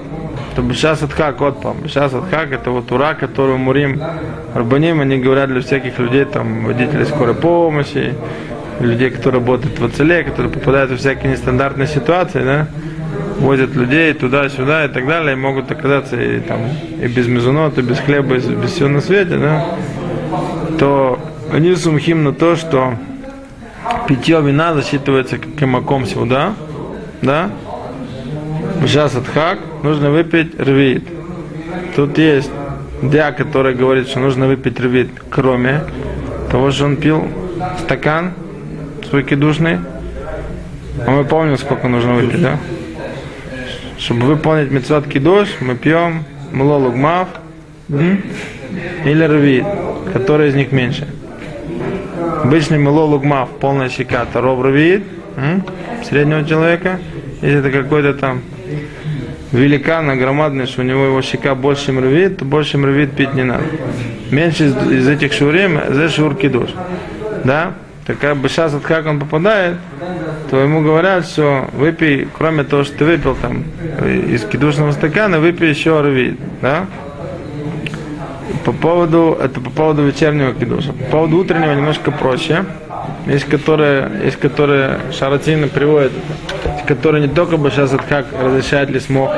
то 0.56 0.62
Бешас 0.62 1.03
Адхак, 1.03 1.39
вот 1.39 1.62
пам, 1.62 1.77
Бешас 1.82 2.13
Адхак, 2.13 2.51
это 2.51 2.71
вот 2.71 2.91
ура, 2.91 3.13
которую 3.13 3.58
Мурим 3.58 4.01
Рабаним, 4.53 5.01
они 5.01 5.17
говорят 5.17 5.49
для 5.49 5.62
всяких 5.62 5.99
людей, 5.99 6.25
там, 6.25 6.65
водителей 6.65 7.06
скорой 7.06 7.36
помощи, 7.36 8.13
людей, 8.80 9.10
которые 9.12 9.41
работают 9.41 9.80
в 9.80 9.86
АЦЛе, 9.86 10.23
которые 10.23 10.51
попадают 10.51 10.91
в 10.91 10.97
всякие 10.97 11.32
нестандартные 11.32 11.88
ситуации, 11.88 12.43
да, 12.43 12.67
возят 13.39 13.75
людей 13.75 14.13
туда-сюда 14.13 14.86
и 14.86 14.88
так 14.88 15.08
далее, 15.08 15.34
и 15.34 15.36
могут 15.36 15.71
оказаться 15.71 16.19
и, 16.19 16.39
там, 16.39 16.60
и 17.01 17.08
без 17.08 17.27
мезонот, 17.27 17.77
и 17.77 17.82
без 17.82 17.99
хлеба, 17.99 18.36
и 18.36 18.39
без 18.39 18.71
всего 18.71 18.89
на 18.89 19.01
свете, 19.01 19.38
да, 19.38 19.65
то 20.80 21.19
они 21.51 21.75
сумхим 21.75 22.23
на 22.23 22.34
то, 22.34 22.56
что 22.56 22.95
питье 24.08 24.41
вина 24.41 24.73
засчитывается 24.73 25.38
как 25.38 25.67
маком 25.67 26.06
сюда, 26.06 26.54
да, 27.21 27.50
Сейчас 28.82 29.15
отхак, 29.15 29.60
нужно 29.84 30.12
выпить 30.12 30.58
рвит. 30.60 31.04
Тут 31.95 32.17
есть 32.17 32.50
Диа, 33.02 33.32
который 33.32 33.73
говорит, 33.73 34.08
что 34.08 34.19
нужно 34.19 34.47
выпить 34.47 34.80
рвит, 34.80 35.10
кроме 35.30 35.82
того, 36.52 36.71
что 36.71 36.86
он 36.86 36.95
пил 36.95 37.28
стакан 37.80 38.34
свой 39.10 39.23
кидушный. 39.23 39.80
А 41.06 41.12
мы 41.12 41.26
помним, 41.26 41.58
сколько 41.58 41.88
нужно 41.88 42.13
выпить, 42.13 42.41
да? 42.41 42.58
Чтобы 43.97 44.28
выполнить 44.28 44.71
мецват 44.71 45.08
кидуш, 45.08 45.50
мы 45.60 45.76
пьем 45.76 46.23
мло 46.52 46.78
лугмав 46.78 47.28
или 47.89 49.23
рвит, 49.23 49.65
который 50.13 50.50
из 50.50 50.56
них 50.56 50.71
меньше. 50.71 51.08
Обычный 52.47 52.77
мло 52.77 53.05
лугмав, 53.05 53.49
полная 53.60 53.89
щека, 53.89 54.25
м, 55.36 55.65
среднего 56.05 56.45
человека. 56.45 56.97
Если 57.41 57.60
это 57.60 57.71
какой-то 57.71 58.13
там 58.13 58.41
великан, 59.51 60.10
огромадный, 60.10 60.65
что 60.65 60.79
у 60.79 60.86
него 60.86 61.07
его 61.07 61.21
щека 61.21 61.55
больше, 61.55 61.88
чем 61.88 61.99
то 62.38 62.45
больше, 62.45 62.71
чем 62.71 62.86
пить 63.17 63.33
не 63.33 63.43
надо. 63.43 63.65
Меньше 64.31 64.67
из, 64.67 64.91
из 64.91 65.10
этих 65.10 65.33
шурим, 65.33 65.77
за 65.89 66.07
шур 66.07 66.36
кидуш. 66.36 66.69
Да? 67.43 67.73
Так 68.05 68.17
как 68.19 68.38
бы 68.38 68.47
сейчас, 68.47 68.71
вот 68.71 68.83
как 68.83 69.07
он 69.07 69.19
попадает, 69.19 69.75
то 70.49 70.57
ему 70.57 70.81
говорят, 70.81 71.25
что 71.25 71.67
выпей, 71.73 72.29
кроме 72.38 72.63
того, 72.63 72.86
что 72.86 72.99
ты 72.99 73.03
выпил 73.03 73.36
там 73.36 73.65
из 74.05 74.45
кидушного 74.45 74.93
стакана, 74.93 75.41
выпей 75.41 75.67
еще 75.71 75.99
рвит. 75.99 76.39
Да? 76.62 76.86
По 78.67 78.73
поводу, 78.73 79.38
это 79.41 79.62
по 79.62 79.69
поводу 79.69 80.03
вечернего 80.03 80.53
кидуша. 80.53 80.91
По 80.91 81.06
поводу 81.06 81.38
утреннего 81.38 81.71
немножко 81.71 82.12
проще. 82.12 82.65
Есть 83.25 83.45
которые, 83.45 84.12
есть 84.25 84.36
которые 84.36 84.99
шаратины 85.17 85.69
приводят, 85.69 86.12
которые 86.86 87.25
не 87.25 87.34
только 87.34 87.56
бы 87.56 87.71
сейчас 87.71 87.95
как 88.10 88.25
разрешает 88.38 88.89
ли 88.89 88.99
смог 88.99 89.32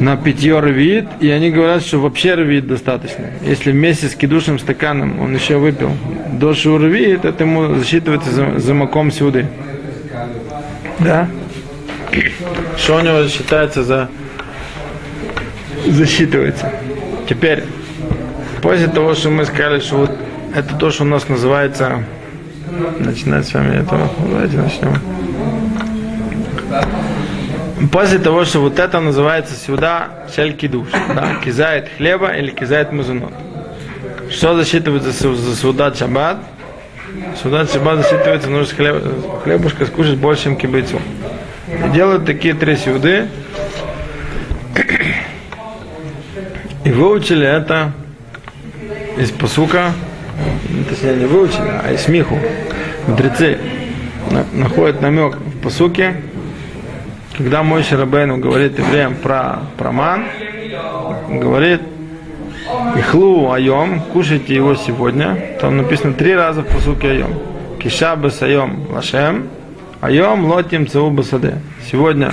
на 0.00 0.16
питье 0.16 0.58
рвит, 0.58 1.06
и 1.20 1.30
они 1.30 1.52
говорят, 1.52 1.82
что 1.82 2.00
вообще 2.00 2.34
рвит 2.34 2.66
достаточно. 2.66 3.26
Если 3.42 3.70
вместе 3.70 4.08
с 4.08 4.16
кидушным 4.16 4.58
стаканом 4.58 5.20
он 5.20 5.32
еще 5.32 5.58
выпил 5.58 5.92
до 6.32 6.50
рвит, 6.50 7.24
это 7.24 7.44
ему 7.44 7.76
засчитывается 7.76 8.32
за, 8.32 8.58
за 8.58 8.74
маком 8.74 9.12
сюды. 9.12 9.46
Да? 10.98 11.28
Что 12.76 12.96
у 12.96 13.00
него 13.02 13.28
считается 13.28 13.84
за 13.84 14.08
засчитывается. 15.86 16.72
Теперь, 17.28 17.62
после 18.64 18.88
того, 18.88 19.14
что 19.14 19.28
мы 19.28 19.44
сказали, 19.44 19.78
что 19.80 19.96
вот 19.96 20.10
это 20.54 20.74
то, 20.76 20.90
что 20.90 21.02
у 21.02 21.06
нас 21.06 21.28
называется 21.28 22.02
начинать 22.98 23.46
с 23.46 23.52
вами 23.52 23.76
этого. 23.76 24.08
Давайте 24.18 24.56
начнем. 24.56 24.98
После 27.92 28.18
того, 28.18 28.46
что 28.46 28.60
вот 28.60 28.78
это 28.78 29.00
называется 29.00 29.54
сюда 29.54 30.08
шель 30.34 30.54
кидуш, 30.54 30.88
да, 31.14 31.36
кизает 31.44 31.90
хлеба 31.98 32.30
или 32.30 32.50
кизает 32.50 32.90
мазунот. 32.90 33.34
Что 34.30 34.56
засчитывается 34.56 35.12
за 35.12 35.56
суда 35.56 35.92
шаббат? 35.94 36.38
Суда 37.42 37.66
шаббат 37.66 37.98
засчитывается, 37.98 38.48
нужно 38.48 38.74
хлеб, 38.74 38.96
хлебушка 39.44 39.84
скушать 39.84 40.16
больше, 40.16 40.44
чем 40.44 40.56
кибайцу. 40.56 41.02
Делают 41.92 42.24
такие 42.24 42.54
три 42.54 42.76
сюды. 42.76 43.28
И 46.84 46.90
выучили 46.90 47.46
это 47.46 47.92
из 49.16 49.30
посука, 49.30 49.92
точнее 50.88 51.16
не 51.16 51.26
выучили, 51.26 51.70
а 51.82 51.92
из 51.92 52.02
смеху. 52.02 52.38
Мудрецы 53.06 53.58
на- 54.30 54.46
находят 54.52 55.00
намек 55.00 55.36
в 55.36 55.60
посуке, 55.62 56.16
когда 57.36 57.62
мой 57.62 57.82
Шарабейну 57.82 58.38
говорит 58.38 58.78
евреям 58.78 59.14
про, 59.16 59.60
про 59.76 59.92
ман, 59.92 60.24
говорит, 61.30 61.80
Ихлу 62.96 63.50
айом, 63.52 64.00
кушайте 64.12 64.54
его 64.54 64.74
сегодня. 64.74 65.36
Там 65.60 65.76
написано 65.76 66.14
три 66.14 66.34
раза 66.34 66.62
в 66.62 66.66
посуке 66.66 67.08
айом. 67.10 67.30
Киша 67.82 68.16
басайом 68.16 68.86
лашем, 68.90 69.48
айом 70.00 70.46
лотим 70.46 70.86
цеу 70.86 71.10
басаде. 71.10 71.56
Сегодня 71.90 72.32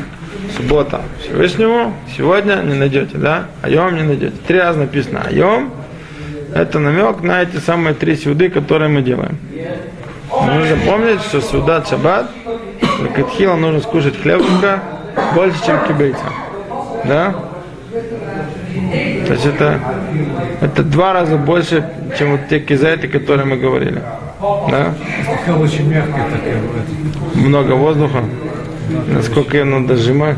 суббота 0.56 1.02
Всевышнему, 1.20 1.94
сегодня 2.16 2.56
не 2.64 2.76
найдете, 2.76 3.18
да? 3.18 3.48
Айом 3.62 3.96
не 3.96 4.04
найдете. 4.04 4.34
Три 4.48 4.60
раза 4.60 4.80
написано 4.80 5.24
айом. 5.28 5.72
Это 6.54 6.80
намек 6.80 7.22
на 7.22 7.42
эти 7.42 7.58
самые 7.58 7.94
три 7.94 8.16
сюды, 8.16 8.50
которые 8.50 8.90
мы 8.90 9.02
делаем. 9.02 9.38
Нужно 10.32 10.78
помнить, 10.86 11.22
что 11.22 11.42
сюда 11.42 11.84
шаббат, 11.84 12.30
катхила 13.16 13.56
нужно 13.56 13.82
скушать 13.82 14.20
хлебушка 14.22 14.82
больше, 15.34 15.66
чем 15.66 15.80
кибейца. 15.88 16.24
Да? 17.06 17.36
То 19.28 19.34
есть 19.34 19.46
это, 19.46 19.80
это 20.62 20.84
два 20.84 21.14
раза 21.14 21.38
больше, 21.38 21.86
чем 22.18 22.32
вот 22.32 22.42
те 22.50 22.60
кизайты, 22.60 23.08
которые 23.08 23.46
мы 23.46 23.58
говорили. 23.58 24.02
Да? 24.42 24.94
Такая 25.26 25.56
очень 25.56 25.88
мягкая 25.90 26.26
такая 26.30 26.62
бывает. 26.62 27.36
Много 27.36 27.74
воздуха. 27.74 28.24
Насколько 29.08 29.58
ее 29.58 29.64
надо 29.66 29.96
сжимать, 29.96 30.38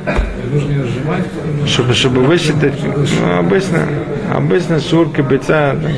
чтобы, 1.65 1.93
чтобы 1.93 2.21
высчитать. 2.21 2.73
Ну, 2.83 3.37
обычно, 3.39 3.87
обычно 4.33 4.79
шур 4.79 5.09
кибейца 5.11 5.75
да, 5.81 5.89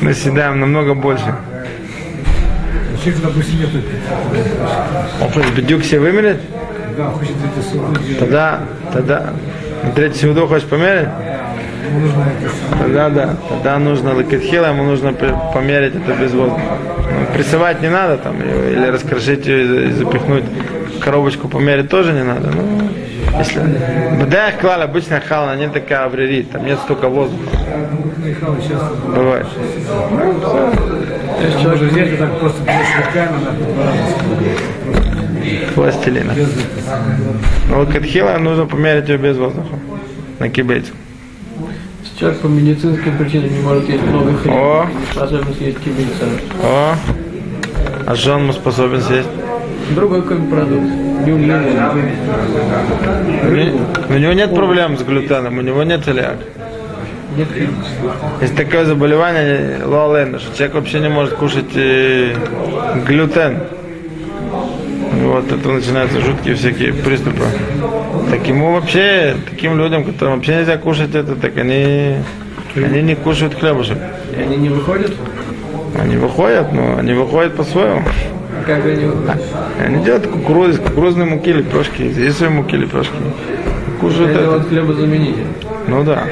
мы 0.00 0.14
съедаем 0.14 0.60
намного 0.60 0.94
больше. 0.94 1.34
Нету 3.04 3.28
Он 5.22 5.30
что, 5.30 5.42
бедюк 5.54 5.84
себе 5.84 6.00
хочет 7.12 7.34
делать, 7.38 8.18
Тогда, 8.18 8.60
тогда, 8.92 9.32
третий 9.94 10.20
сюду 10.20 10.46
хочешь 10.46 10.66
померить? 10.66 11.08
Тогда 12.78 13.10
да, 13.10 13.36
тогда 13.48 13.78
нужно 13.78 14.14
лакетхила, 14.14 14.66
ему 14.66 14.84
нужно 14.84 15.12
померить 15.12 15.94
это 15.94 16.14
без 16.14 16.32
воздуха. 16.32 16.78
Ну, 16.98 17.34
прессовать 17.34 17.80
не 17.80 17.88
надо 17.88 18.16
там, 18.16 18.36
или 18.42 18.86
раскрошить 18.86 19.46
ее 19.46 19.88
и 19.88 19.92
запихнуть 19.92 20.44
коробочку 21.06 21.46
померить 21.46 21.88
тоже 21.88 22.12
не 22.12 22.24
надо. 22.24 22.50
Ну, 22.50 22.90
если 23.38 23.60
БДХ 23.60 24.60
клал, 24.60 24.82
обычная 24.82 25.20
хала, 25.20 25.54
не 25.56 25.68
такая 25.68 26.04
аврерит, 26.04 26.50
там 26.50 26.66
нет 26.66 26.80
столько 26.80 27.08
воздуха. 27.08 27.48
Бывает. 29.14 29.46
Есть 31.40 31.62
человек 31.62 32.12
и 32.12 32.16
так 32.16 32.40
просто 32.40 32.60
Пластилина. 35.76 36.34
Но 37.70 37.78
лакетхила 37.80 38.36
нужно 38.38 38.66
померить 38.66 39.08
ее 39.08 39.18
без 39.18 39.36
воздуха. 39.36 39.76
На 40.40 40.48
кибейте. 40.48 40.90
Человек 42.18 42.40
по 42.40 42.46
медицинским 42.48 43.16
причинам 43.16 43.52
не 43.52 43.60
может 43.60 43.88
есть 43.88 44.02
много 44.02 44.36
хлеба. 44.38 44.56
О, 44.56 44.86
Особенно 45.20 45.54
съесть 45.54 45.78
кибица. 45.78 46.24
о. 46.64 46.94
А 48.06 48.14
что 48.16 48.34
он 48.34 48.52
способен 48.52 49.02
съесть? 49.02 49.28
Другой 49.94 50.22
какой 50.22 50.38
продукт. 50.38 50.86
Люблю. 51.24 51.54
У 53.44 53.48
него- 53.54 53.78
У 54.08 54.12
него 54.18 54.32
нет 54.32 54.54
проблем 54.54 54.98
с 54.98 55.02
глютеном, 55.02 55.58
у 55.58 55.60
него 55.62 55.82
нет 55.84 56.04
целиак. 56.04 56.36
Нет 57.36 57.48
Есть 58.40 58.56
такое 58.56 58.84
заболевание 58.84 59.80
лоалена, 59.84 60.38
что 60.38 60.56
человек 60.56 60.74
вообще 60.74 61.00
не 61.00 61.08
может 61.08 61.34
кушать 61.34 61.66
э, 61.74 62.34
глютен. 63.06 63.58
Вот 65.22 65.50
это 65.52 65.68
начинаются 65.68 66.20
жуткие 66.20 66.54
всякие 66.54 66.92
приступы. 66.92 67.44
Так 68.30 68.46
ему 68.48 68.72
вообще, 68.72 69.36
таким 69.50 69.78
людям, 69.78 70.04
которым 70.04 70.36
вообще 70.36 70.56
нельзя 70.56 70.76
кушать 70.78 71.14
это, 71.14 71.36
так 71.36 71.56
они, 71.58 72.16
они 72.74 73.02
не 73.02 73.14
кушают 73.14 73.54
хлебушек. 73.54 73.98
И 74.36 74.40
они 74.40 74.56
не 74.56 74.68
выходят? 74.68 75.12
Они 75.98 76.16
выходят, 76.16 76.72
но 76.72 76.96
они 76.98 77.12
выходят 77.12 77.54
по-своему. 77.54 78.02
Как 78.66 78.84
они 78.84 80.04
делают 80.04 80.26
кукурузы, 80.26 80.72
из 80.72 80.78
кукурузной 80.78 81.26
муки 81.26 81.52
лепешки, 81.52 82.02
из 82.02 82.18
рисовой 82.18 82.54
муки 82.54 82.76
лепешки. 82.76 83.14
Кушают 84.00 84.30
Это 84.30 84.40
это. 84.40 84.50
вот 84.50 84.68
хлебозаменитель. 84.68 85.46
Ну 85.88 86.02
да. 86.04 86.24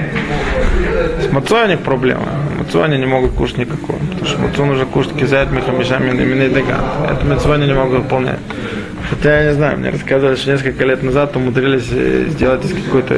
С 1.26 1.32
мацой 1.32 1.64
у 1.64 1.68
них 1.68 1.78
проблема. 1.80 2.22
Мацу 2.58 2.82
они 2.82 2.98
не 2.98 3.06
могут 3.06 3.32
кушать 3.32 3.58
никакого. 3.58 3.98
Потому 3.98 4.26
что 4.26 4.38
мацу 4.40 4.64
нужно 4.66 4.86
кушать 4.86 5.12
кизает 5.16 5.50
мехамишами 5.52 6.10
именно 6.10 6.48
даган. 6.52 6.80
Это 7.10 7.24
мацу 7.26 7.52
они 7.52 7.66
не 7.66 7.74
могут 7.74 8.00
выполнять. 8.02 8.38
Хотя 9.10 9.40
я 9.42 9.48
не 9.50 9.54
знаю, 9.54 9.78
мне 9.78 9.90
рассказывали, 9.90 10.34
что 10.34 10.50
несколько 10.52 10.84
лет 10.84 11.02
назад 11.02 11.36
умудрились 11.36 11.88
э, 11.92 12.26
сделать 12.30 12.64
из 12.64 12.72
какой-то 12.84 13.14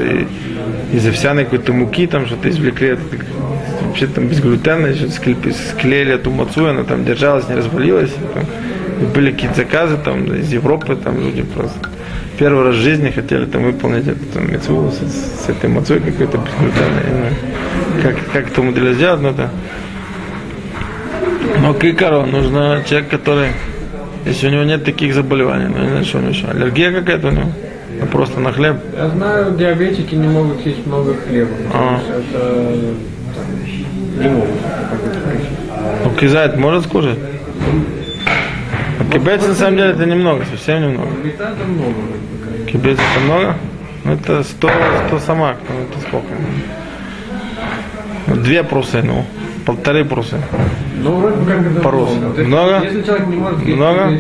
из 0.93 1.07
овсяной 1.07 1.45
какой-то 1.45 1.73
муки, 1.73 2.07
там 2.07 2.27
что-то 2.27 2.49
извлекли, 2.49 2.97
вообще 3.87 4.07
там 4.09 4.27
без 4.27 4.41
глютена, 4.41 4.87
еще 4.89 5.05
склепи- 5.07 5.55
склеили 5.71 6.15
эту 6.15 6.31
мацу, 6.31 6.67
она 6.67 6.85
там 6.85 7.05
держалась, 7.05 7.49
не 7.49 7.55
развалилась. 7.57 8.13
Там- 8.35 8.45
и 9.01 9.05
были 9.05 9.31
какие-то 9.33 9.57
заказы 9.57 9.97
там 9.97 10.25
из 10.35 10.53
Европы, 10.53 10.97
там 10.97 11.21
люди 11.21 11.43
просто 11.43 11.79
первый 12.39 12.65
раз 12.65 12.77
в 12.77 12.79
жизни 12.79 13.11
хотели 13.11 13.47
там 13.47 13.65
выполнить 13.65 14.07
эту 14.07 14.25
там, 14.33 14.49
с, 14.49 15.45
с 15.45 15.49
этой 15.49 15.69
мацой 15.71 16.01
какой-то 16.01 16.41
Как, 18.03 18.17
как 18.33 18.49
это 18.49 18.61
умудрились 18.61 18.97
сделать, 18.97 19.21
но 19.21 19.31
это... 19.31 19.51
Но 21.63 21.75
к 21.75 21.85
икору 21.85 22.27
нужно 22.27 22.83
человек, 22.87 23.09
который, 23.09 23.49
если 24.27 24.49
у 24.49 24.51
него 24.51 24.65
нет 24.65 24.85
таких 24.85 25.15
заболеваний, 25.15 25.69
ну 25.69 25.83
не 25.83 25.89
знаю, 25.89 26.05
что 26.05 26.19
у 26.19 26.21
него 26.21 26.31
еще, 26.31 26.47
аллергия 26.49 26.93
какая-то 26.93 27.29
у 27.29 27.31
него, 27.31 27.49
ну, 28.01 28.07
просто 28.07 28.41
на 28.41 28.53
хлеб. 28.53 28.77
Я 28.95 29.09
знаю, 29.09 29.57
диабетики 29.57 30.15
не 30.15 30.29
могут 30.29 30.65
есть 30.67 30.87
много 30.87 31.15
хлеба. 31.15 31.51
А. 31.73 32.01
Это 32.09 32.75
там, 33.35 34.23
не 34.23 34.29
могут. 34.29 34.51
Ну, 36.05 36.11
кизайт 36.21 36.57
может 36.59 36.85
скушать? 36.85 37.19
А 38.99 39.05
кибец 39.13 39.47
на 39.47 39.55
самом 39.55 39.77
деле 39.77 39.91
это 39.91 40.07
немного, 40.07 40.45
совсем 40.45 40.83
немного. 40.83 41.09
Много. 41.09 42.67
Кибец 42.71 42.99
это 42.99 43.25
много? 43.25 43.57
Ну 44.05 44.13
это 44.15 44.43
100, 44.43 44.71
100 45.09 45.19
самак, 45.21 45.59
ну 45.69 45.75
это 45.85 46.01
сколько? 46.07 46.29
Две 48.43 48.65
прусы, 48.65 49.03
ну, 49.03 49.25
полторы 49.65 50.05
прусы. 50.05 50.37
Ну, 51.03 51.17
вроде 51.17 51.37
бы 51.37 51.47
как 51.47 51.61
это 51.61 51.89
много. 51.89 52.37
Есть, 52.37 52.49
Много? 52.49 52.81
Если 52.85 53.03
человек 53.03 53.27
не 53.29 53.37
может 53.37 53.65
Много? 53.65 54.11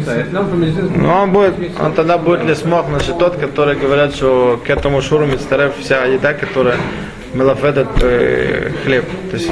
Ну, 0.96 1.08
он 1.08 1.32
будет, 1.32 1.54
он 1.80 1.92
тогда 1.92 2.18
будет 2.18 2.44
ли 2.44 2.54
смог, 2.54 2.86
значит, 2.86 3.18
тот, 3.18 3.36
который 3.36 3.76
говорят, 3.76 4.14
что 4.14 4.60
к 4.64 4.70
этому 4.70 5.02
шуру 5.02 5.26
мицтарев 5.26 5.74
вся 5.80 6.04
еда, 6.04 6.34
которая 6.34 6.76
мелафедет 7.34 7.88
э, 8.02 8.72
хлеб. 8.84 9.04
То 9.30 9.36
есть 9.36 9.50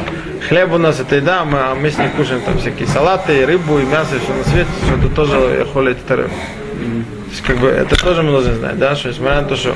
хлеб 0.48 0.72
у 0.72 0.78
нас 0.78 1.00
это 1.00 1.16
еда, 1.16 1.44
мы, 1.44 1.58
а 1.58 1.74
мы 1.74 1.90
с 1.90 1.98
ней 1.98 2.08
кушаем 2.16 2.40
там 2.42 2.58
всякие 2.58 2.88
салаты, 2.88 3.40
и 3.40 3.44
рыбу, 3.44 3.78
и 3.78 3.84
мясо, 3.84 4.16
и 4.16 4.18
все 4.18 4.32
на 4.32 4.44
свете, 4.44 4.70
что 4.84 4.96
это 4.96 5.14
тоже 5.14 5.66
холит 5.72 6.04
тарев. 6.06 6.30
То 6.30 7.30
есть, 7.30 7.42
как 7.42 7.58
бы, 7.58 7.68
это 7.68 7.96
тоже 7.96 8.22
мы 8.22 8.32
должны 8.32 8.54
знать, 8.54 8.78
да, 8.78 8.94
что 8.94 9.08
несмотря 9.08 9.40
на 9.40 9.48
то, 9.48 9.56
что 9.56 9.74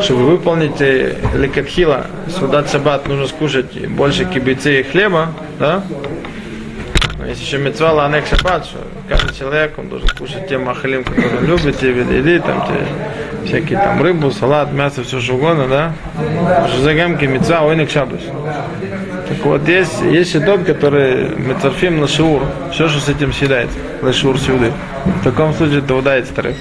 чтобы 0.00 0.24
выполнить 0.24 0.80
э, 0.80 1.16
лекатхила, 1.34 2.06
судат 2.28 2.70
шаббат, 2.70 3.06
нужно 3.08 3.26
скушать 3.26 3.88
больше 3.88 4.24
кибицы 4.24 4.80
и 4.80 4.82
хлеба, 4.82 5.32
да, 5.58 5.82
Есть 7.26 7.42
еще 7.42 7.58
мецва 7.58 7.92
ланек 7.92 8.26
шаббат, 8.26 8.64
что 8.64 8.78
каждый 9.08 9.34
человек, 9.34 9.78
он 9.78 9.88
должен 9.88 10.08
кушать 10.08 10.48
те 10.48 10.58
махалим, 10.58 11.04
которые 11.04 11.38
он 11.38 11.46
любит, 11.46 11.78
те 11.78 11.92
виды 11.92 12.40
там, 12.40 12.66
те 12.66 12.86
всякие 13.46 13.78
там 13.78 14.02
рыбу, 14.02 14.30
салат, 14.30 14.72
мясо, 14.72 15.02
все 15.02 15.20
что 15.20 15.34
угодно, 15.34 15.68
да? 15.68 15.92
Что 16.68 16.80
за 16.80 16.94
гамки 16.94 17.24
мецва, 17.24 17.62
ойник 17.62 17.90
шаббат. 17.90 18.20
Так 19.28 19.38
вот, 19.44 19.68
есть, 19.68 20.02
есть 20.02 20.34
едот, 20.34 20.64
который 20.64 21.28
мецарфим 21.36 22.00
на 22.00 22.06
шиур, 22.06 22.42
все, 22.72 22.88
что 22.88 23.00
с 23.00 23.08
этим 23.08 23.32
съедается, 23.32 23.78
на 24.02 24.12
шиур 24.12 24.38
сюды. 24.38 24.72
В 25.04 25.24
таком 25.24 25.54
случае 25.54 25.78
это 25.78 25.94
удается 25.94 26.34
тариф. 26.34 26.56